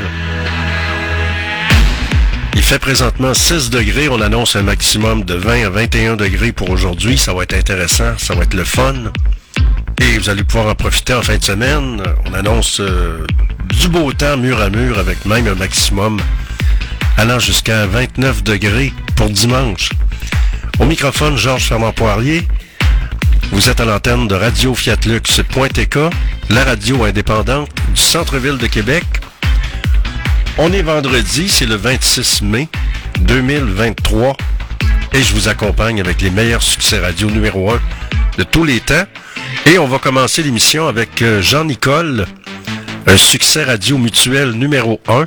[2.57, 6.69] Il fait présentement 6 degrés, on annonce un maximum de 20 à 21 degrés pour
[6.69, 8.97] aujourd'hui, ça va être intéressant, ça va être le fun.
[10.03, 12.03] Et vous allez pouvoir en profiter en fin de semaine.
[12.27, 13.25] On annonce euh,
[13.79, 16.21] du beau temps mur à mur avec même un maximum
[17.21, 19.91] allant jusqu'à 29 degrés pour dimanche.
[20.79, 22.49] Au microphone, Georges Fernand Poirier.
[23.53, 25.99] Vous êtes à l'antenne de Radio Fiatlux.tk,
[26.49, 29.05] la radio indépendante du centre-ville de Québec.
[30.57, 32.69] On est vendredi, c'est le 26 mai
[33.21, 34.35] 2023
[35.13, 37.81] et je vous accompagne avec les meilleurs succès radio numéro 1
[38.39, 39.05] de tous les temps.
[39.67, 42.27] Et on va commencer l'émission avec euh, Jean-Nicole,
[43.07, 45.25] un succès radio mutuel numéro 1.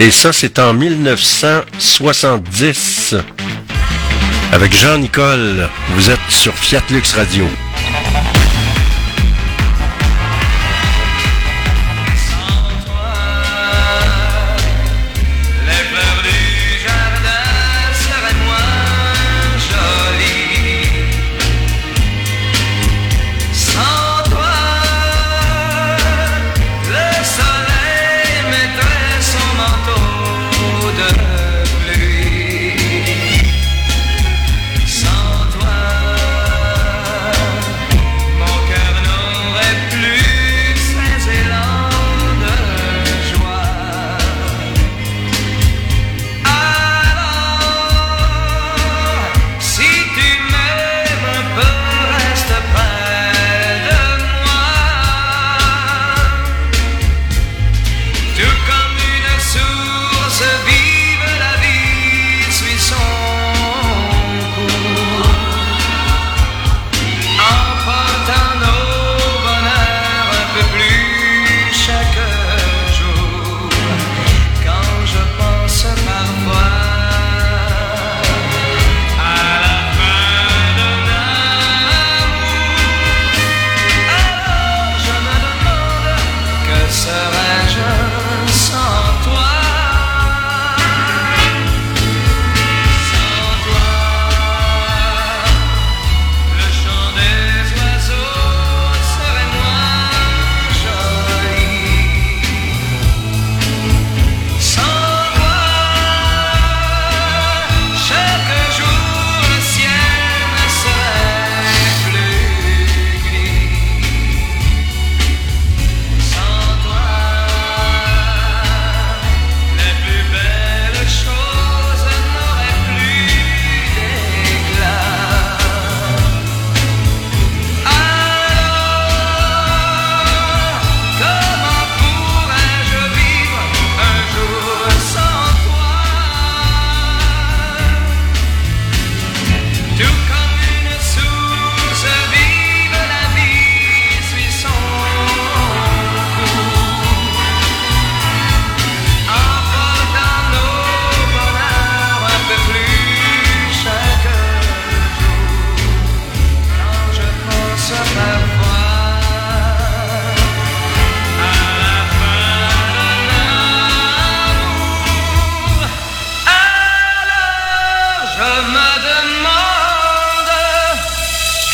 [0.00, 3.16] Et ça, c'est en 1970.
[4.52, 7.44] Avec Jean-Nicole, vous êtes sur Fiat Lux Radio.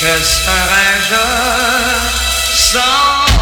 [0.05, 1.25] Que serais-je
[2.55, 3.34] sans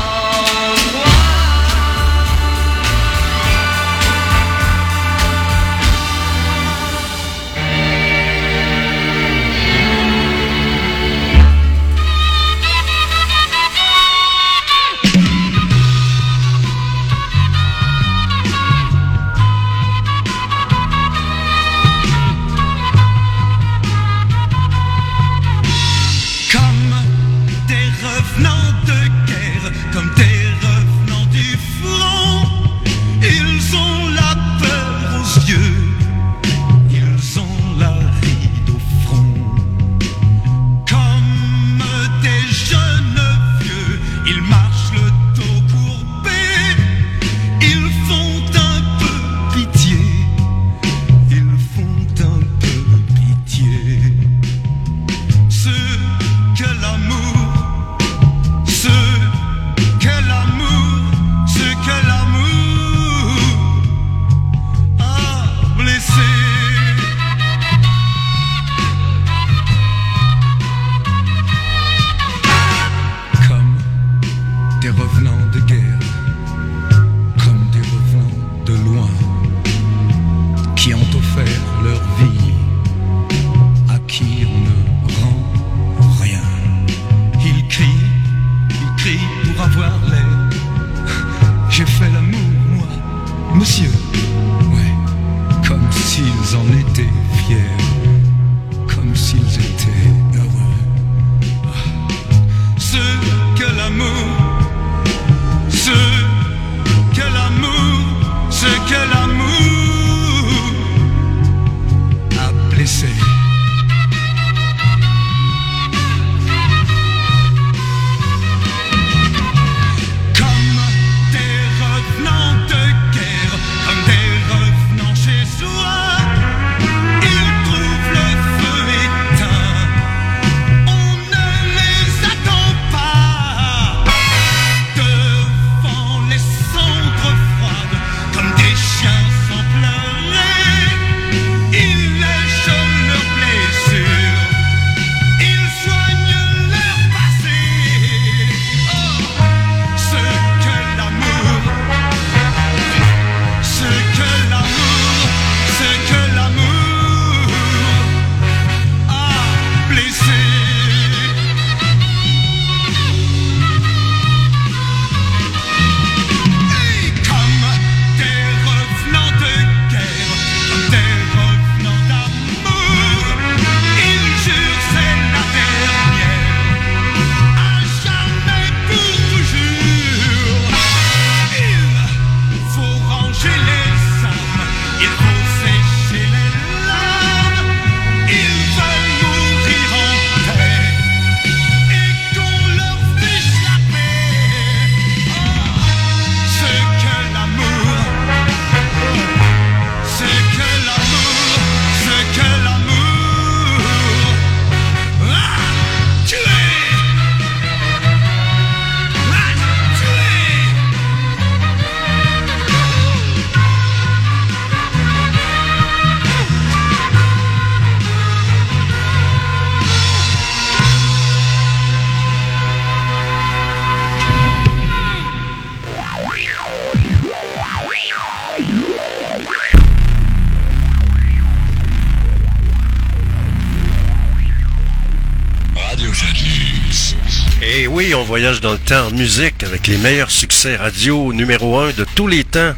[238.05, 241.93] oui, on voyage dans le temps en musique avec les meilleurs succès radio numéro 1
[241.93, 242.75] de tous les temps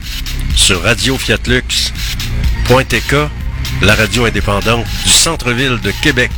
[0.54, 1.94] sur Radio Fiat Lux.
[2.66, 3.14] .tk,
[3.80, 6.30] la radio indépendante du centre-ville de Québec.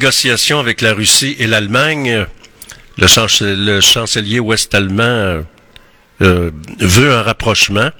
[0.00, 2.24] Négociations avec la Russie et l'Allemagne,
[2.96, 5.42] le, chance- le chancelier ouest-allemand euh,
[6.22, 7.90] euh, veut un rapprochement,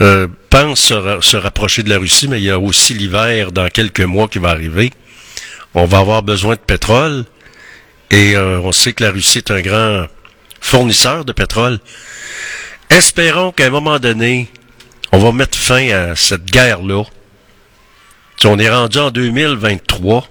[0.00, 3.52] euh, pense se, ra- se rapprocher de la Russie, mais il y a aussi l'hiver
[3.52, 4.90] dans quelques mois qui va arriver.
[5.74, 7.26] On va avoir besoin de pétrole
[8.10, 10.06] et on sait que la Russie est un grand
[10.62, 11.78] fournisseur de pétrole.
[12.88, 14.48] Espérons qu'à un moment donné,
[15.12, 17.02] on va mettre fin à cette guerre-là.
[18.46, 20.26] On est rendu en 2023,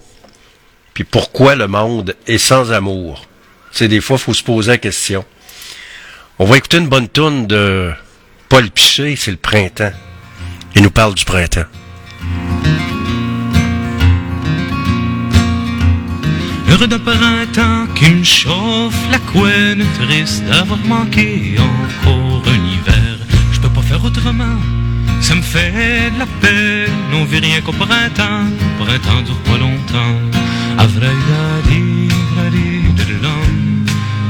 [0.94, 3.26] puis pourquoi le monde est sans amour?
[3.72, 5.26] C'est des fois, il faut se poser la question.
[6.40, 7.92] On va écouter une bonne tourne de
[8.50, 9.94] Paul Piché, c'est le printemps.
[10.76, 11.66] Il nous parle du printemps.
[16.70, 23.18] Heureux d'un printemps qui me chauffe la couenne, triste d'avoir manqué encore un hiver.
[23.52, 24.58] Je peux pas faire autrement,
[25.22, 26.94] ça me fait de la peine.
[27.14, 28.46] On vit rien qu'au printemps,
[28.80, 30.41] printemps dure pas longtemps.
[30.84, 33.52] Avraïdadi, vradi, didilam,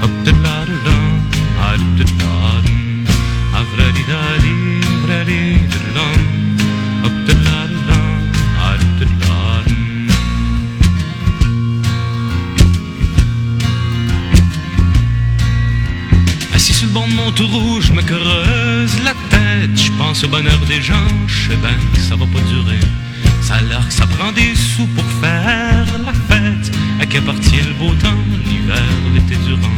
[0.04, 1.06] hop didiladidam,
[1.70, 2.66] adididadam.
[3.60, 4.56] Avraïdadi,
[5.04, 5.42] vradi,
[5.72, 6.20] didilam,
[7.04, 8.20] hop didiladidam,
[8.70, 9.68] adididadam.
[16.56, 19.78] Assis sur le banc de mon tout rouge, je me creuse la tête.
[19.86, 22.84] Je pense au bonheur des gens, je sais bien que ça va pas durer.
[23.42, 26.14] Ça a l'air que ça prend des sous pour faire la
[27.12, 27.28] fête.
[27.28, 28.78] À qui appartient le beau temps, l'hiver,
[29.14, 29.76] l'été durant.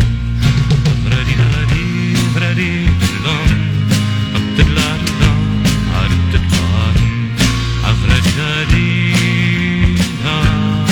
[10.26, 10.86] Ah.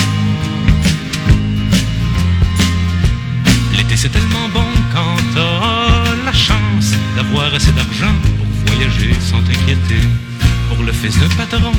[3.76, 10.08] L'été c'est tellement bon quand t'as la chance d'avoir assez d'argent pour voyager sans t'inquiéter.
[10.68, 11.72] Pour le fils d'un patron,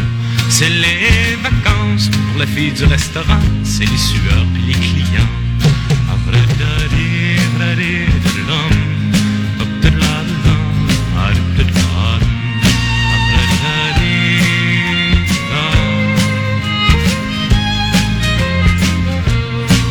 [0.55, 5.34] c'est les vacances pour la fille du restaurant, c'est les sueurs puis les clients.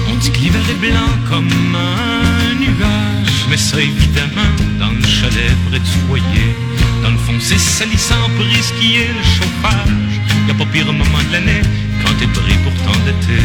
[0.08, 5.56] On dit que l'hiver est blanc comme un nuage, mais ça évidemment dans le chalet
[5.68, 6.56] près du foyer.
[7.02, 10.21] Dans le fond, c'est salissant pour risquer le chauffage.
[10.46, 11.62] Y a pas pire moment de l'année
[12.02, 13.42] quand t'es pris pour t'endetter.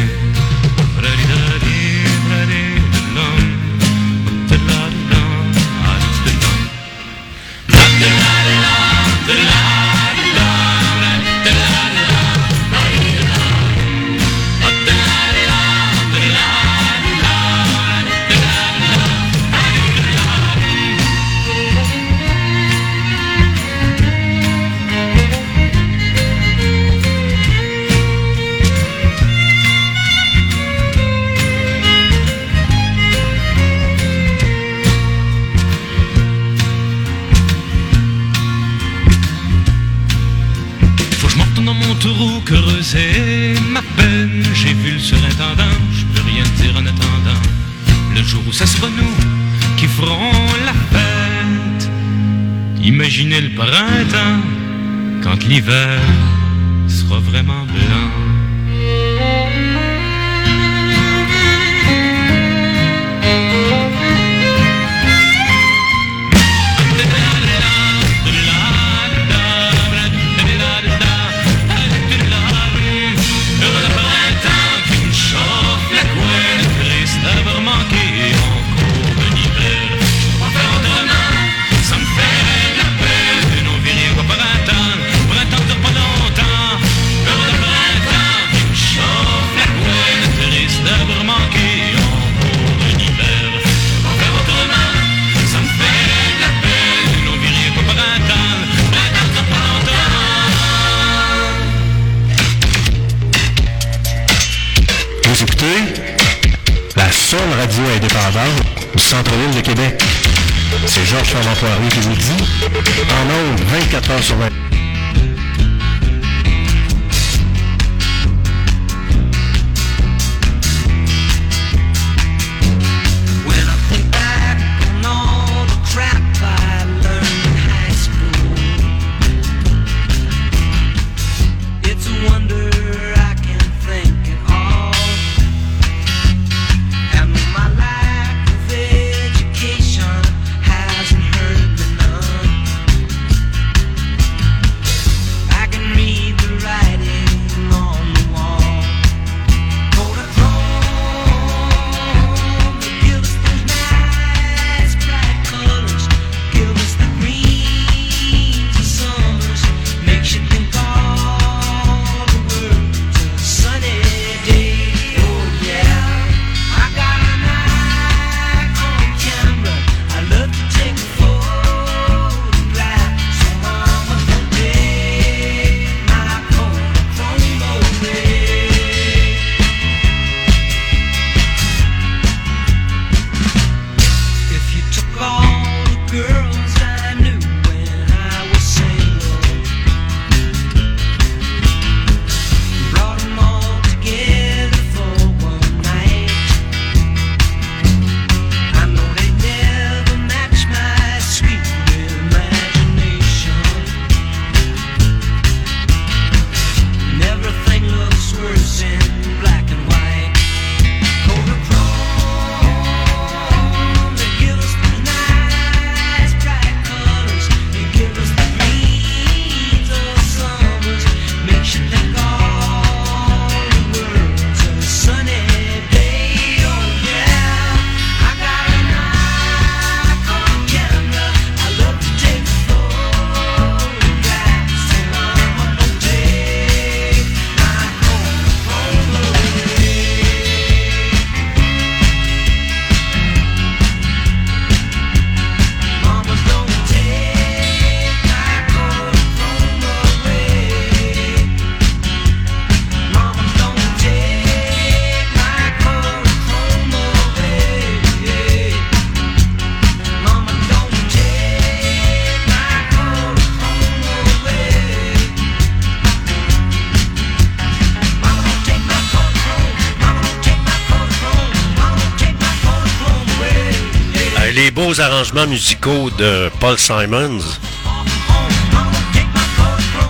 [275.00, 277.40] arrangements musicaux de Paul Simons.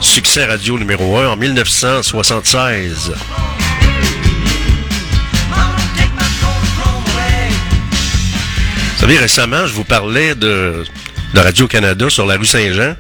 [0.02, 3.14] Succès radio numéro 1 en 1976.
[8.92, 10.84] Vous savez, récemment, je vous parlais de,
[11.34, 12.96] de Radio-Canada sur la rue Saint-Jean.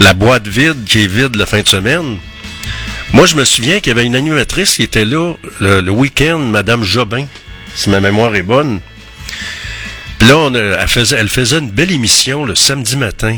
[0.00, 2.18] La boîte vide qui est vide la fin de semaine.
[3.12, 6.38] Moi, je me souviens qu'il y avait une animatrice qui était là le, le week-end,
[6.38, 7.26] Madame Jobin,
[7.74, 8.80] si ma mémoire est bonne.
[10.28, 13.36] Là, elle, faisait, une belle émission le samedi matin.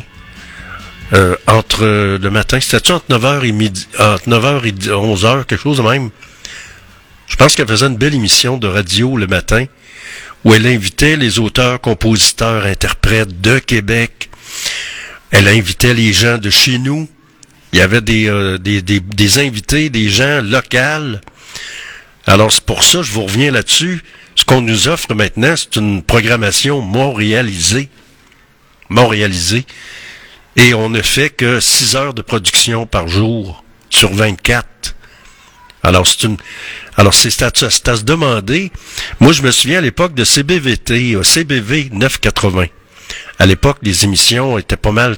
[1.13, 5.63] Euh, entre euh, le matin, c'était-tu entre 9h et midi, entre 9h et 11h, quelque
[5.63, 6.11] chose de même?
[7.29, 9.67] Je pense qu'elle faisait une belle émission de radio le matin
[10.45, 14.31] où elle invitait les auteurs, compositeurs, interprètes de Québec.
[15.31, 17.09] Elle invitait les gens de chez nous.
[17.73, 21.19] Il y avait des, euh, des, des, invités, des gens locaux.
[22.27, 24.03] Alors c'est pour ça, je vous reviens là-dessus.
[24.37, 27.89] Ce qu'on nous offre maintenant, c'est une programmation montréalisée.
[28.91, 29.65] Montréalisée.
[30.57, 34.95] Et on ne fait que 6 heures de production par jour sur 24.
[35.83, 36.37] Alors c'est une,
[36.97, 38.73] alors c'est à, se demander.
[39.21, 42.67] Moi, je me souviens à l'époque de CBVT, CBV 980.
[43.39, 45.17] À l'époque, les émissions étaient pas mal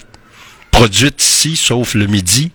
[0.71, 2.53] produites ici, sauf le midi.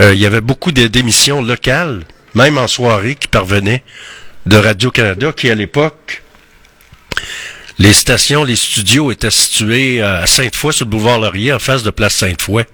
[0.00, 2.04] Euh, il y avait beaucoup d'é- d'émissions locales,
[2.34, 3.82] même en soirée, qui parvenaient
[4.46, 6.22] de Radio-Canada, qui à l'époque,
[7.78, 11.82] les stations, les studios étaient situés euh, à Sainte-Foy, sur le boulevard Laurier, en face
[11.82, 12.64] de Place Sainte-Foy.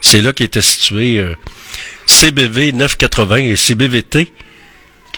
[0.00, 1.34] C'est là qu'était situé euh,
[2.06, 4.32] CBV 980 et CBVT,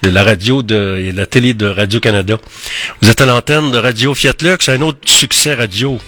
[0.02, 2.38] la radio de, et la télé de Radio-Canada.
[3.00, 5.98] Vous êtes à l'antenne de Radio Fiat Lux, un autre succès radio.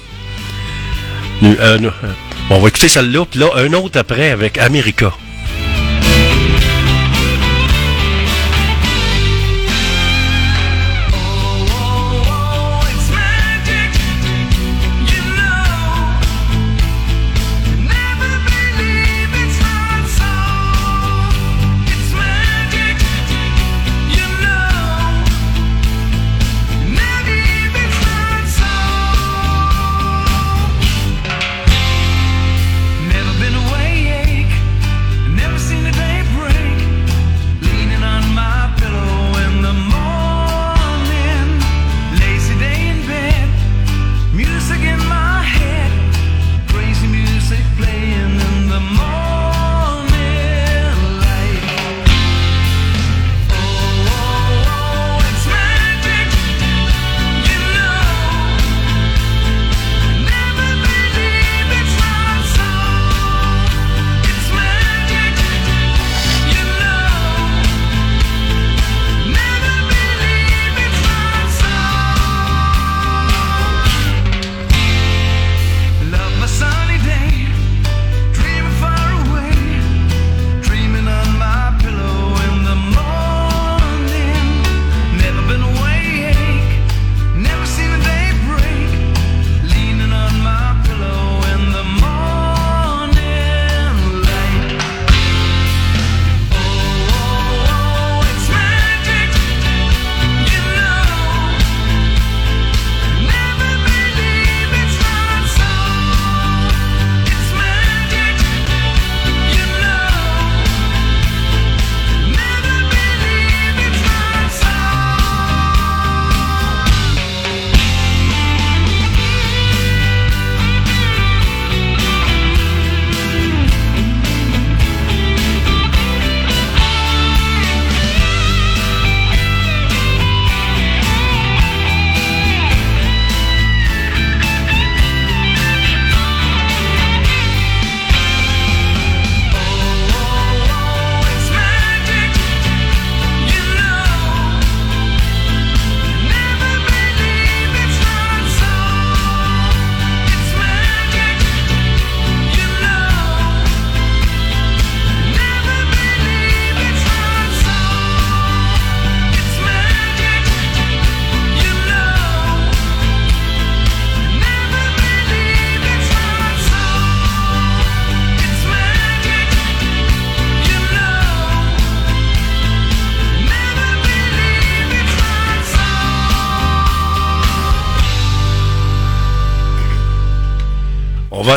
[1.42, 1.90] Euh, euh,
[2.50, 5.12] on va écouter celle-là, puis là, un autre après avec America.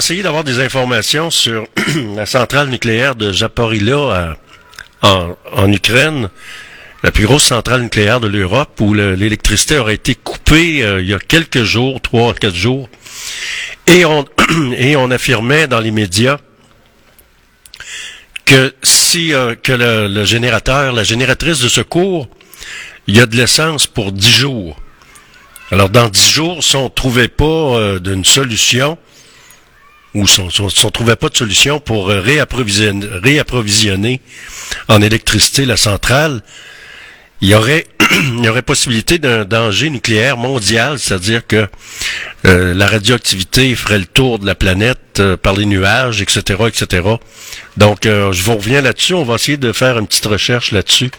[0.07, 1.67] Essayer d'avoir des informations sur
[2.15, 4.37] la centrale nucléaire de Zaporizhzhia
[5.01, 6.29] à- en, Ukraine,
[7.03, 11.09] la plus grosse centrale nucléaire de l'Europe, où le- l'électricité aurait été coupée euh, il
[11.09, 12.87] y a quelques jours, trois, quatre jours,
[13.85, 14.23] et on,
[14.77, 16.37] et on affirmait dans les médias
[18.45, 22.29] que si euh, que le, générateur, la génératrice de secours,
[23.07, 24.79] il y a de l'essence pour dix jours.
[25.69, 28.97] Alors, dans dix jours, si on ne trouvait pas euh, d'une solution,
[30.13, 34.21] ou si on ne trouvait pas de solution pour euh, réapprovisionner, réapprovisionner
[34.87, 36.41] en électricité la centrale,
[37.41, 41.67] il y aurait, il y aurait possibilité d'un danger nucléaire mondial, c'est-à-dire que
[42.45, 47.07] euh, la radioactivité ferait le tour de la planète euh, par les nuages, etc., etc.
[47.77, 49.13] Donc, euh, je vous reviens là-dessus.
[49.13, 51.11] On va essayer de faire une petite recherche là-dessus,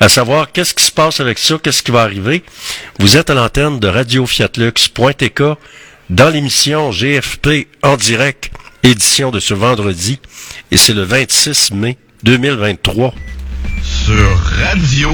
[0.00, 2.42] à savoir qu'est-ce qui se passe avec ça, qu'est-ce qui va arriver?
[2.98, 5.42] Vous êtes à l'antenne de Radio Fiatlux.tk
[6.10, 8.50] dans l'émission GFP en direct,
[8.82, 10.20] édition de ce vendredi,
[10.70, 13.14] et c'est le 26 mai 2023.
[13.82, 15.10] Sur radio.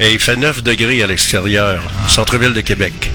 [0.00, 3.10] Et il fait 9 degrés à l'extérieur, centre-ville de Québec.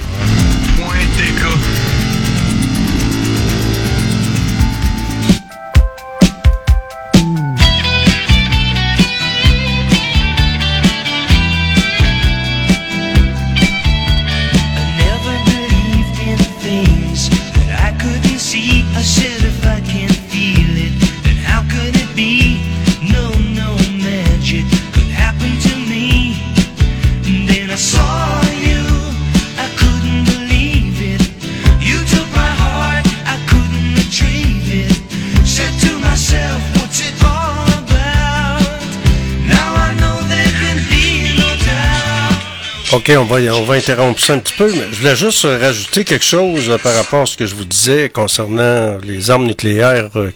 [42.94, 46.04] OK, on va, on va interrompre ça un petit peu, mais je voulais juste rajouter
[46.04, 50.12] quelque chose euh, par rapport à ce que je vous disais concernant les armes nucléaires.
[50.16, 50.30] euh.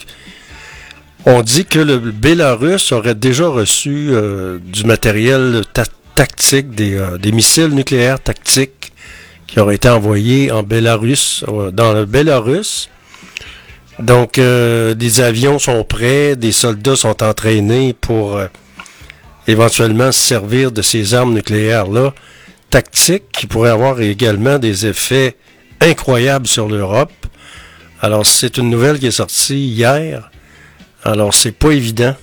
[1.28, 5.84] On dit que le Bélarus aurait déjà reçu euh, du matériel ta-
[6.16, 8.92] tactique, des, missiles nucléaires tactiques
[9.46, 12.90] qui auraient été envoyés en Bélarus, dans le Bélarus.
[14.00, 18.40] Donc, des avions sont prêts, des soldats sont entraînés pour
[19.48, 22.14] éventuellement se servir de ces armes nucléaires-là
[22.70, 25.36] tactiques qui pourraient avoir également des effets
[25.82, 27.12] incroyables sur l'Europe.
[28.02, 30.30] Alors, c'est une nouvelle qui est sortie hier.
[31.04, 32.16] Alors, c'est pas évident.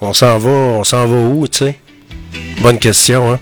[0.00, 1.78] On s'en va, on s'en va où, tu sais?
[2.60, 3.40] Bonne question, hein?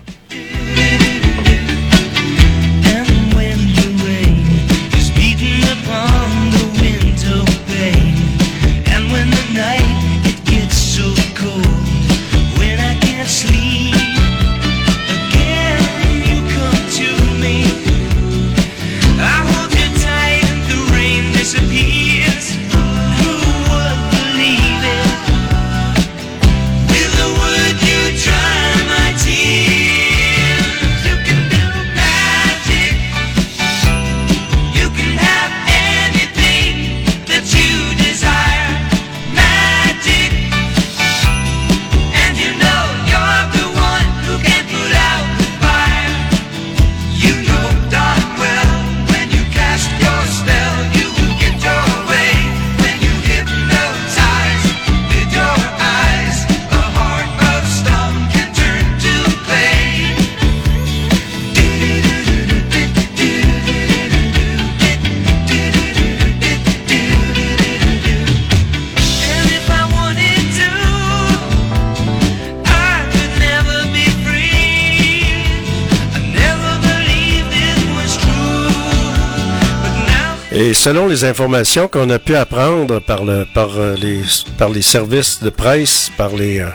[80.62, 84.20] Et selon les informations qu'on a pu apprendre par, euh, les,
[84.58, 86.66] par les services de presse, par les, euh,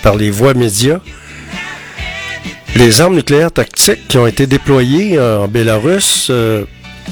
[0.00, 1.00] par les voies médias,
[2.76, 6.30] les armes nucléaires tactiques qui ont été déployées euh, en Bélarus,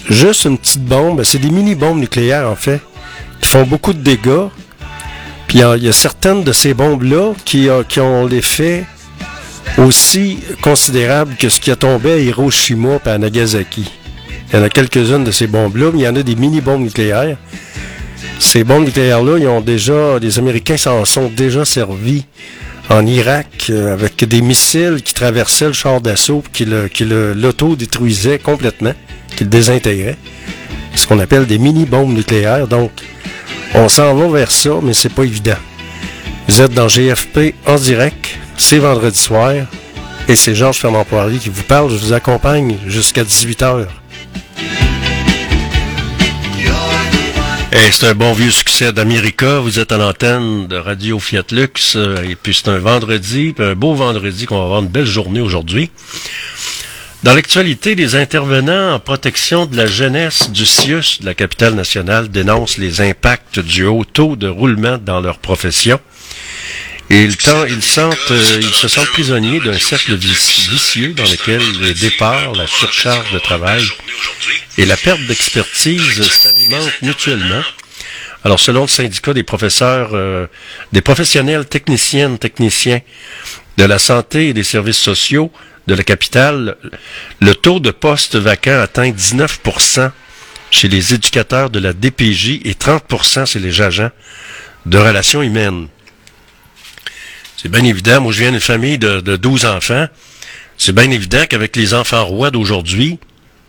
[0.08, 2.80] juste une petite bombe, c'est des mini-bombes nucléaires en fait,
[3.40, 4.46] qui font beaucoup de dégâts.
[5.48, 8.84] Puis il y a- certaines de ces bombes-là qui, qui ont l'effet
[9.78, 13.90] aussi considérable que ce qui a tombé à Hiroshima et à Nagasaki.
[14.54, 16.82] Il y en a quelques-unes de ces bombes-là, mais il y en a des mini-bombes
[16.82, 17.36] nucléaires.
[18.38, 22.24] Ces bombes nucléaires-là, ils ont déjà, les Américains s'en sont déjà servis
[22.88, 28.92] en Irak euh, avec des missiles qui traversaient le char d'assaut qui l'auto-détruisaient complètement,
[29.36, 30.18] qui le désintégraient.
[30.94, 32.68] Ce qu'on appelle des mini-bombes nucléaires.
[32.68, 32.92] Donc,
[33.74, 35.58] on s'en va vers ça, mais c'est pas évident.
[36.46, 39.52] Vous êtes dans GFP en direct, c'est vendredi soir,
[40.28, 41.90] et c'est Georges Fernand Poirier qui vous parle.
[41.90, 43.88] Je vous accompagne jusqu'à 18h.
[47.96, 49.60] C'est un bon vieux succès d'América.
[49.60, 51.94] Vous êtes à l'antenne de Radio Fiat Lux.
[51.94, 55.40] euh, Et puis c'est un vendredi, un beau vendredi qu'on va avoir une belle journée
[55.40, 55.90] aujourd'hui.
[57.22, 62.28] Dans l'actualité, les intervenants en protection de la jeunesse du CIUS de la capitale nationale
[62.28, 66.00] dénoncent les impacts du haut taux de roulement dans leur profession.
[67.10, 72.66] Et ils, euh, se sentent prisonniers d'un cercle vici- vicieux dans lequel les départs, la
[72.66, 73.82] surcharge de travail
[74.78, 77.62] et la perte d'expertise s'alimentent mutuellement.
[78.42, 80.46] Alors, selon le syndicat des professeurs, euh,
[80.92, 83.00] des professionnels techniciennes, techniciens
[83.76, 85.50] de la santé et des services sociaux
[85.86, 86.76] de la capitale,
[87.40, 90.10] le taux de postes vacants atteint 19%
[90.70, 94.10] chez les éducateurs de la DPJ et 30% chez les agents
[94.86, 95.88] de relations humaines.
[97.64, 100.06] C'est bien évident, moi je viens d'une famille de, de 12 enfants,
[100.76, 103.18] c'est bien évident qu'avec les enfants rois d'aujourd'hui,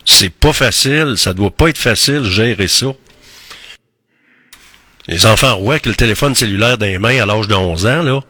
[0.03, 2.87] c'est pas facile, ça doit pas être facile de gérer ça.
[5.07, 8.03] Les enfants rois avec le téléphone cellulaire dans les mains à l'âge de 11 ans,
[8.03, 8.25] là, tu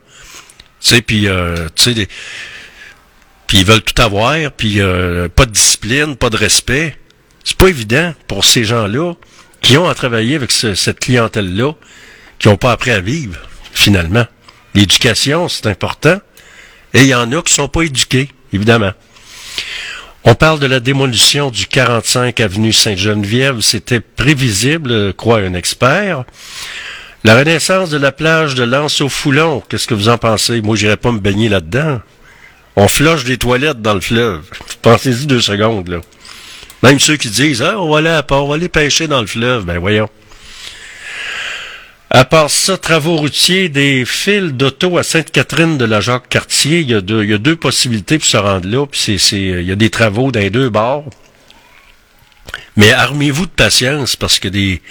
[0.81, 2.07] sais, puis, euh, tu sais,
[3.47, 6.95] puis ils veulent tout avoir, puis euh, pas de discipline, pas de respect.
[7.43, 9.13] C'est pas évident pour ces gens-là
[9.61, 11.71] qui ont à travailler avec ce- cette clientèle-là,
[12.37, 13.39] qui n'ont pas appris à vivre,
[13.73, 14.27] finalement.
[14.75, 16.19] L'éducation, c'est important.
[16.93, 18.91] Et il y en a qui sont pas éduqués, évidemment.
[20.25, 23.61] On parle de la démolition du 45 avenue Sainte-Geneviève.
[23.61, 26.25] C'était prévisible, croit un expert.
[27.23, 30.61] La renaissance de la plage de Lance au Foulon, qu'est-ce que vous en pensez?
[30.61, 32.01] Moi, j'irais pas me baigner là-dedans.
[32.75, 34.43] On floche des toilettes dans le fleuve.
[34.81, 36.01] Pensez-y deux secondes, là.
[36.83, 39.21] Même ceux qui disent, ah, on va aller à part, on va aller pêcher dans
[39.21, 39.65] le fleuve.
[39.65, 40.09] Ben, voyons.
[42.15, 46.93] À part ça, travaux routiers, des fils d'auto à Sainte-Catherine de la Jacques-Cartier, il y,
[46.93, 50.49] a deux, possibilités pour se rendre là, puis il y a des travaux dans les
[50.49, 51.09] deux bords.
[52.77, 54.81] Mais armez-vous de patience, parce que des,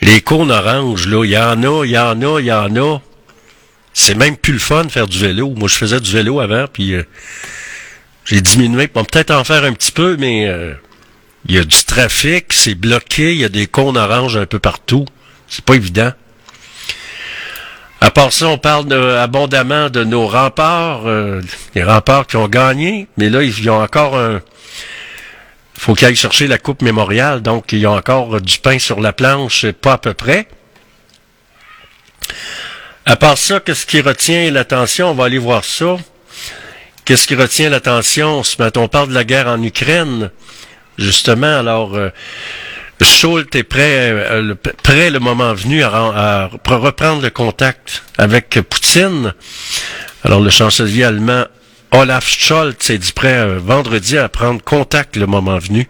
[0.00, 2.74] les cônes oranges, là, il y en a, il y en a, il y en
[2.74, 2.98] a.
[3.92, 5.54] C'est même plus le fun de faire du vélo.
[5.56, 7.04] Moi, je faisais du vélo avant, puis euh,
[8.24, 8.90] j'ai diminué.
[8.96, 10.74] On peut-être en faire un petit peu, mais euh,
[11.46, 14.58] il y a du trafic, c'est bloqué, il y a des cônes oranges un peu
[14.58, 15.04] partout.
[15.46, 16.10] C'est pas évident.
[18.02, 21.42] À part ça, on parle abondamment de nos remparts, euh,
[21.74, 24.40] les remparts qui ont gagné, mais là, ils ont encore un...
[25.76, 29.12] faut qu'ils aillent chercher la Coupe mémoriale, donc ils ont encore du pain sur la
[29.12, 30.48] planche, pas à peu près.
[33.04, 35.10] À part ça, qu'est-ce qui retient l'attention?
[35.10, 35.96] On va aller voir ça.
[37.04, 38.42] Qu'est-ce qui retient l'attention?
[38.76, 40.30] On parle de la guerre en Ukraine.
[40.96, 42.10] Justement, alors, euh,
[43.02, 48.02] Schultz est prêt, euh, prêt le moment venu à, ren- à re- reprendre le contact
[48.18, 49.32] avec Poutine.
[50.22, 51.44] Alors, le chancelier allemand
[51.92, 55.88] Olaf Scholz est dit prêt euh, vendredi à prendre contact le moment venu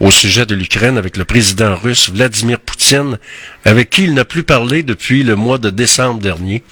[0.00, 3.18] au sujet de l'Ukraine avec le président russe Vladimir Poutine,
[3.64, 6.62] avec qui il n'a plus parlé depuis le mois de décembre dernier.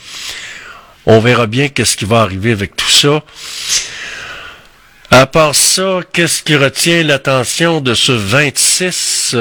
[1.07, 3.23] On verra bien qu'est-ce qui va arriver avec tout ça.
[5.11, 9.37] À part ça, qu'est-ce qui retient l'attention de ce 26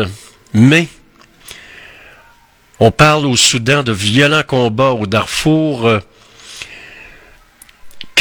[0.53, 0.87] mai?
[2.79, 5.87] On parle au Soudan de violents combats au Darfour.
[5.87, 5.99] Euh,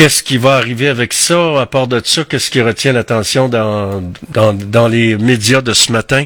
[0.01, 1.61] Qu'est-ce qui va arriver avec ça?
[1.61, 6.25] À part de ça, qu'est-ce qui retient l'attention dans, dans, les médias de ce matin?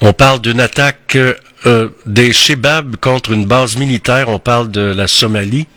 [0.00, 1.34] On parle d'une attaque euh,
[1.66, 4.28] euh, des Shebab contre une base militaire.
[4.28, 5.68] On parle de la Somalie.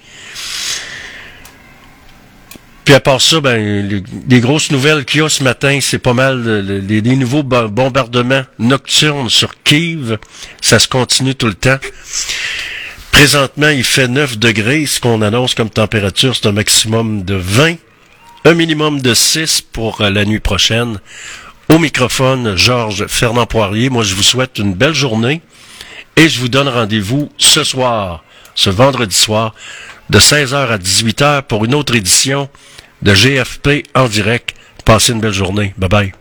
[2.85, 6.13] Puis à part ça, ben, les, grosses nouvelles qu'il y a ce matin, c'est pas
[6.13, 10.17] mal euh, le- les, les nouveaux bo- bombardements nocturnes sur Kiev.
[10.61, 11.77] Ça se continue tout le temps.
[13.11, 14.85] Présentement, il fait 9 degrés.
[14.85, 17.75] Ce qu'on annonce comme température, c'est un maximum de 20.
[18.45, 20.99] Un minimum de 6 pour euh, la nuit prochaine.
[21.71, 23.89] Au microphone, Georges Fernand Poirier.
[23.89, 25.41] Moi, je vous souhaite une belle journée.
[26.15, 28.23] Et je vous donne rendez-vous ce soir,
[28.55, 29.53] ce vendredi soir,
[30.11, 32.49] de 16h à 18h pour une autre édition
[33.01, 34.53] de GFP en direct.
[34.83, 35.73] Passez une belle journée.
[35.77, 36.13] Bye bye.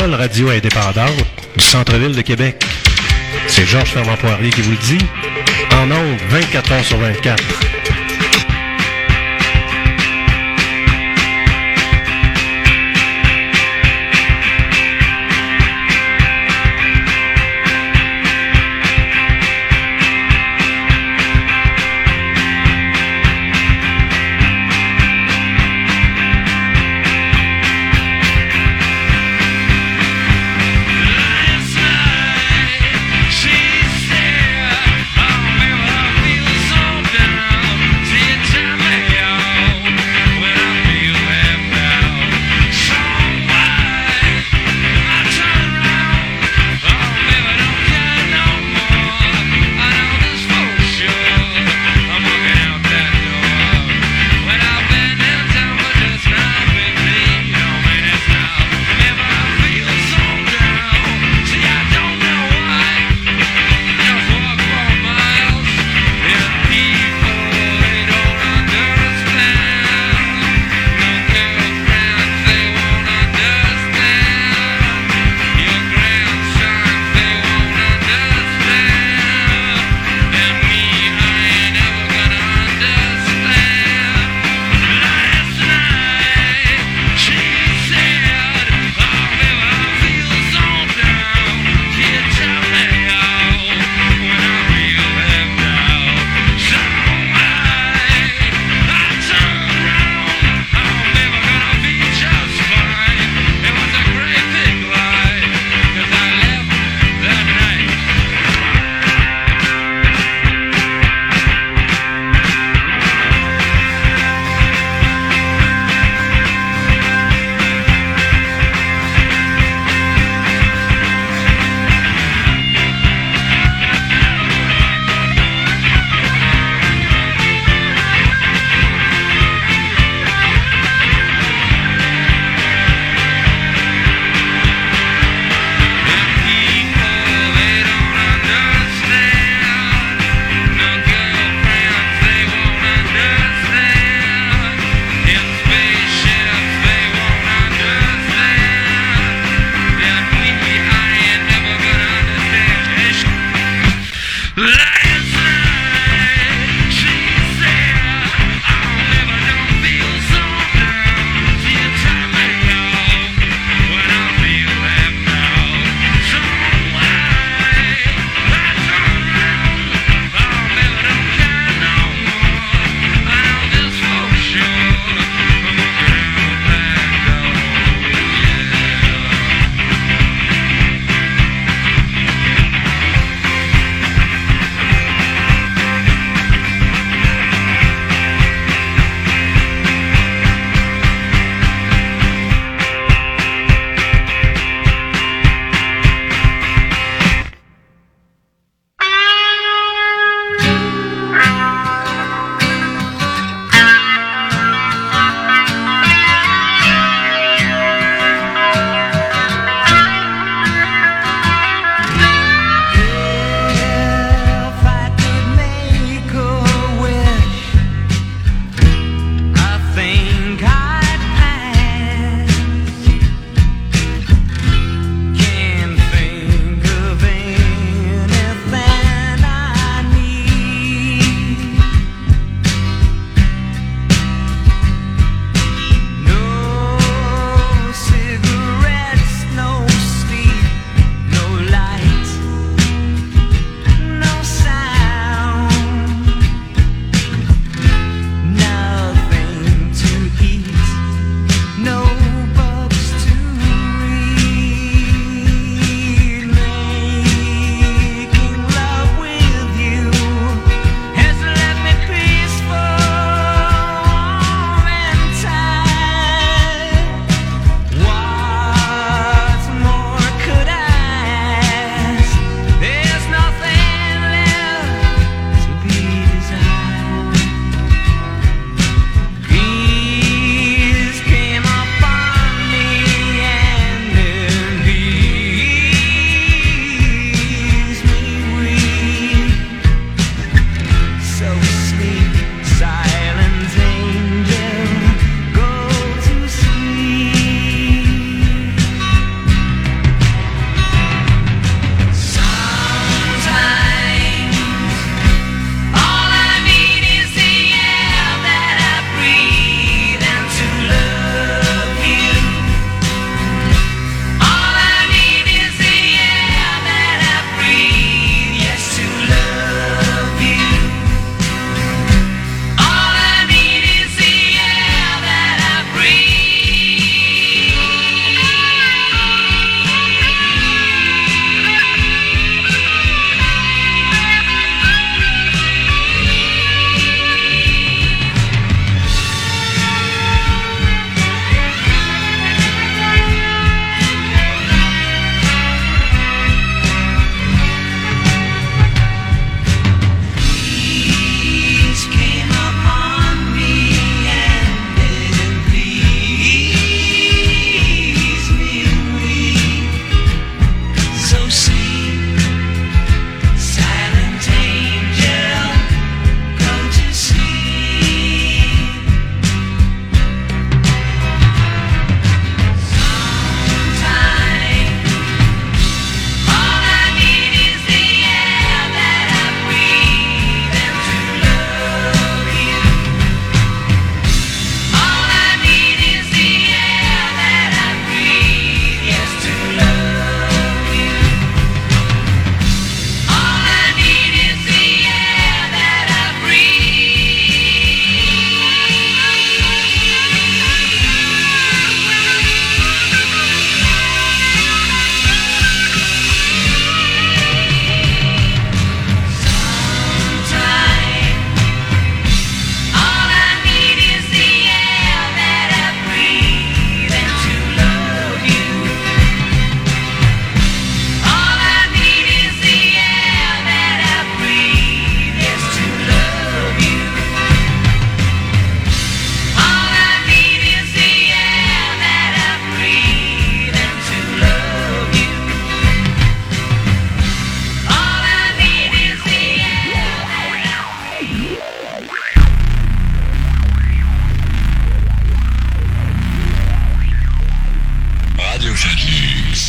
[0.00, 1.24] Seule radio indépendante
[1.56, 2.56] du centre-ville de Québec.
[3.46, 4.98] C'est Georges Fernand Poirier qui vous le dit.
[5.72, 7.40] En ondes, 24 heures sur 24.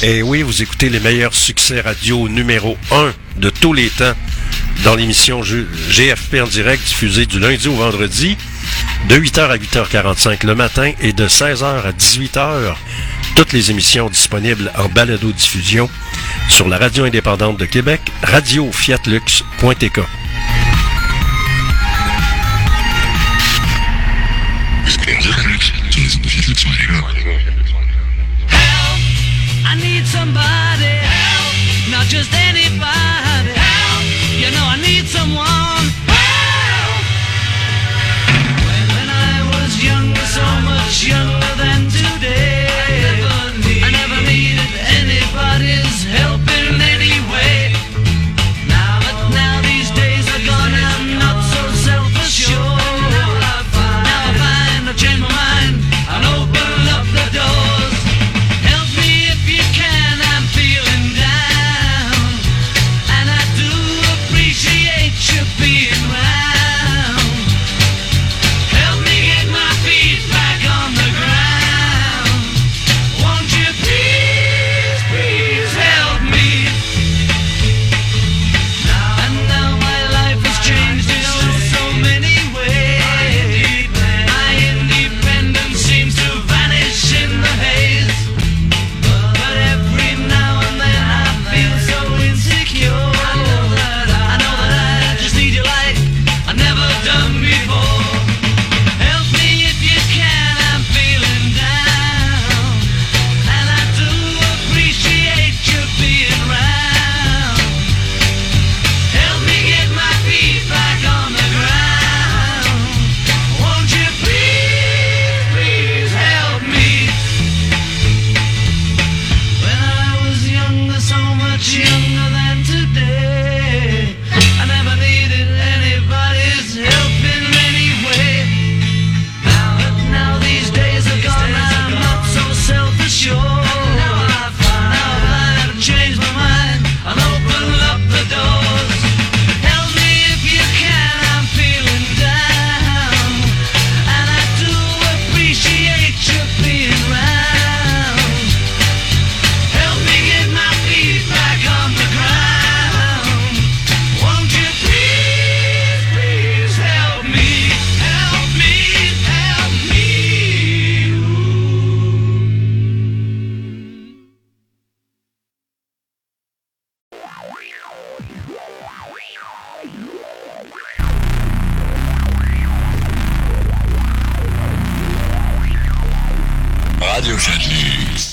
[0.07, 4.13] Et oui, vous écoutez les meilleurs succès radio numéro 1 de tous les temps
[4.83, 8.37] dans l'émission GFP en direct diffusée du lundi au vendredi
[9.09, 12.75] de 8h à 8h45 le matin et de 16h à 18h.
[13.35, 15.89] Toutes les émissions disponibles en balado-diffusion
[16.49, 20.01] sur la radio indépendante de Québec, radiofiatlux.tk.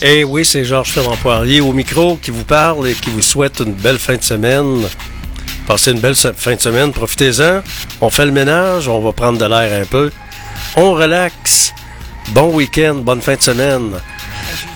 [0.03, 3.61] Eh oui, c'est Georges Ferrand Poirier au micro qui vous parle et qui vous souhaite
[3.61, 4.83] une belle fin de semaine.
[5.67, 7.63] Passez une belle fin de semaine, profitez-en.
[8.01, 10.11] On fait le ménage, on va prendre de l'air un peu.
[10.77, 11.73] On relaxe.
[12.31, 13.93] Bon week-end, bonne fin de semaine.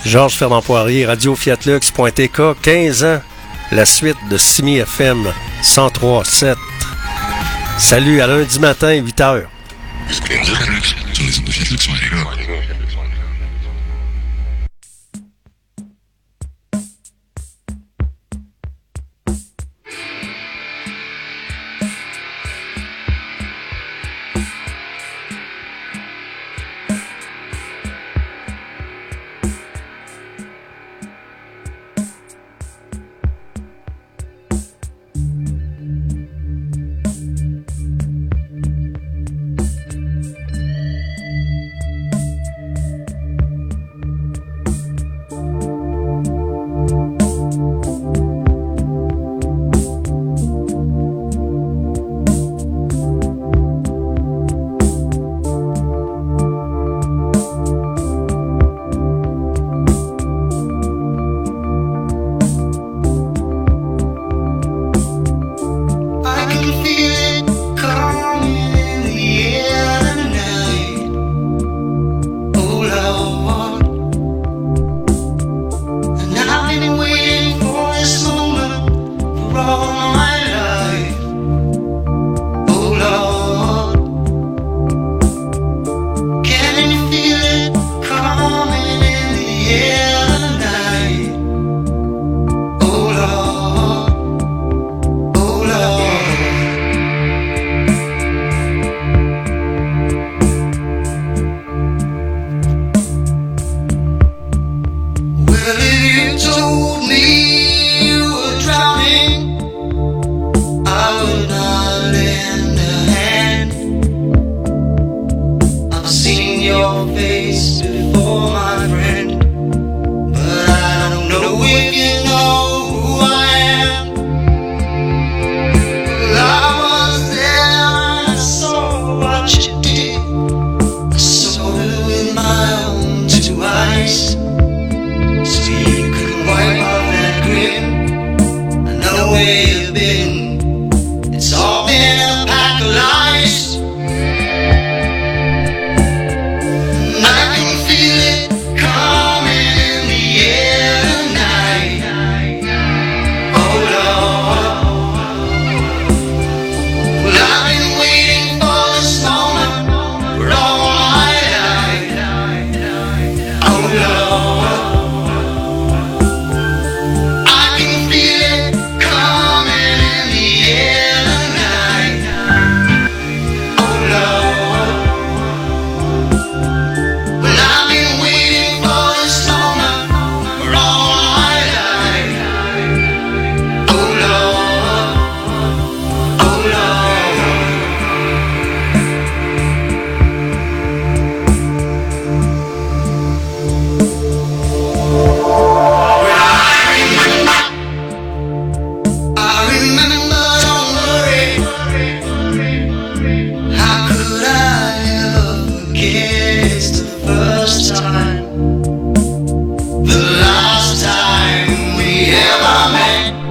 [0.04, 3.20] Georges Fernand Poirier, Radio Fiatlux.tk, 15 ans.
[3.72, 5.26] La suite de Simi FM
[5.62, 6.54] 103.7.
[7.78, 9.42] Salut, à lundi matin, 8 h.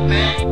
[0.08, 0.45] man.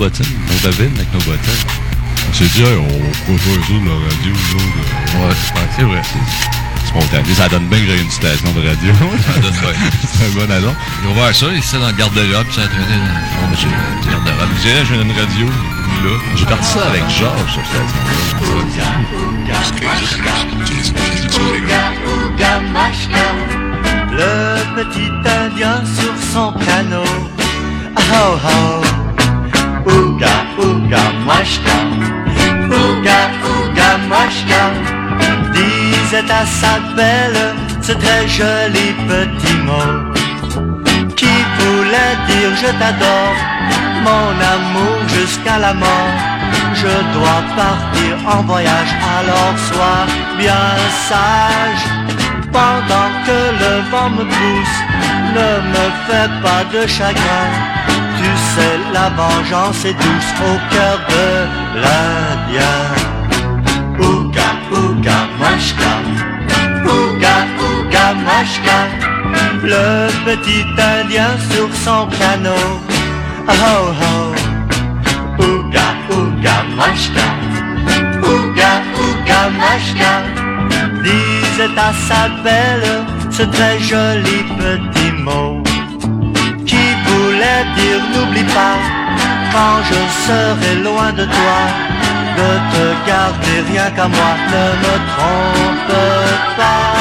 [0.00, 1.66] On avec nos bottines.
[2.30, 2.86] On s'est dit, hey, on
[3.26, 4.78] pourrait faire ça de la radio, nous autres.
[5.18, 5.34] Ouais,
[5.76, 6.02] c'est vrai.
[6.04, 7.34] C'est spontané.
[7.34, 8.92] Ça donne bien que j'ai une station de radio.
[9.26, 9.72] Ça donne bien.
[10.12, 10.74] c'est un bon.
[11.02, 12.84] Ils ont ouvert ça, ici dans le garde-robe, ça dans le
[13.34, 13.66] fond du
[14.08, 14.50] garde-robe.
[14.56, 16.14] Je dirais, j'ai une radio, là.
[16.36, 18.18] J'ai parti ça avec Georges, cette station-là.
[22.72, 23.28] Machka,
[24.12, 24.30] le
[24.76, 27.04] petit indien sur son canot.
[27.96, 28.97] Oh oh,
[30.58, 31.78] Ouga Machka,
[32.78, 34.62] Ouga Ouga Machka,
[35.54, 40.08] disait à sa belle ce très joli petit mot
[41.18, 43.36] qui voulait dire je t'adore,
[44.06, 46.14] mon amour jusqu'à la mort.
[46.74, 50.06] Je dois partir en voyage, alors sois
[50.38, 50.68] bien
[51.08, 51.84] sage.
[52.52, 54.78] Pendant que le vent me pousse,
[55.36, 57.67] ne me fais pas de chagrin.
[58.92, 61.24] La vengeance est douce au cœur de
[61.82, 62.78] l'Indien.
[63.98, 65.92] Ouga, ouga, machka.
[66.84, 68.78] Ouga, ouga, machka.
[69.62, 72.80] Le petit Indien sur son canot.
[73.48, 75.42] Oh, oh.
[75.42, 77.26] Ouga, ouga, machka.
[78.22, 79.08] Ouga, ouga.
[81.76, 85.57] à sa belle ce très joli petit mot
[88.12, 88.78] n'oublie pas
[89.52, 91.60] quand je serai loin de toi
[92.38, 95.94] de te garder rien qu'à moi ne me trompe
[96.56, 96.92] pas.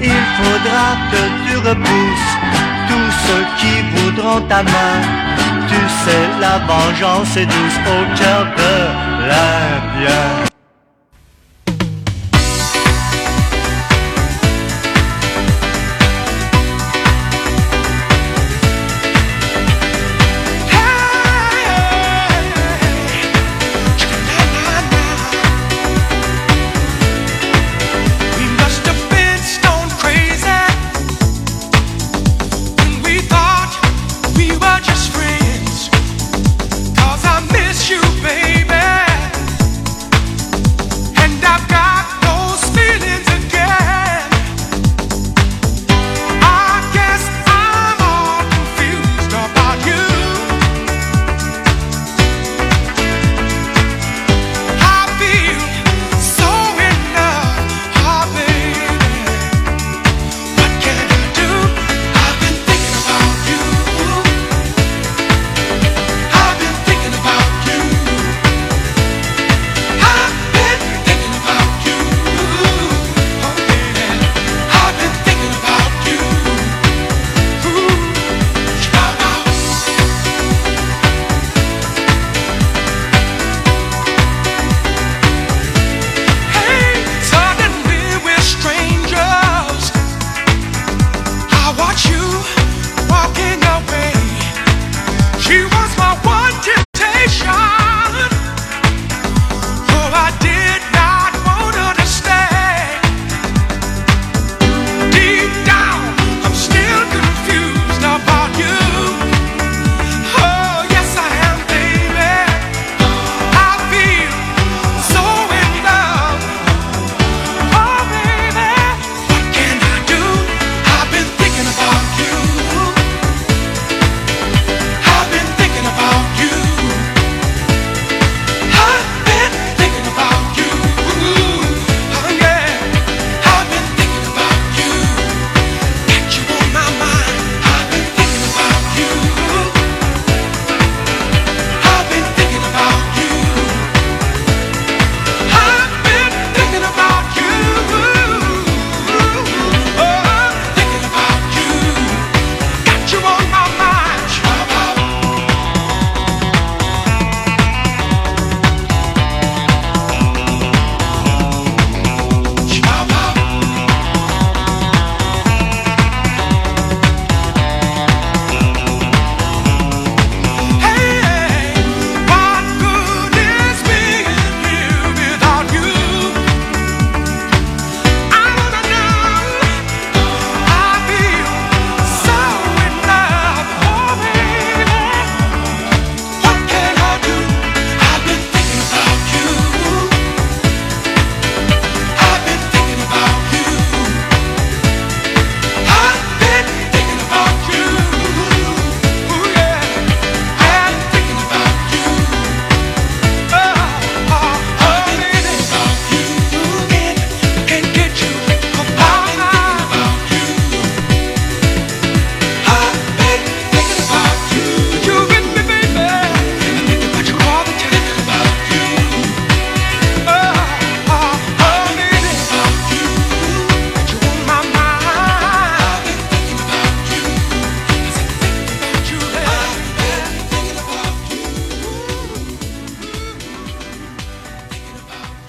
[0.00, 2.32] Il faudra que tu repousses
[2.88, 4.96] tous ceux qui voudront ta main.
[5.68, 8.44] Tu sais la vengeance est douce oh tell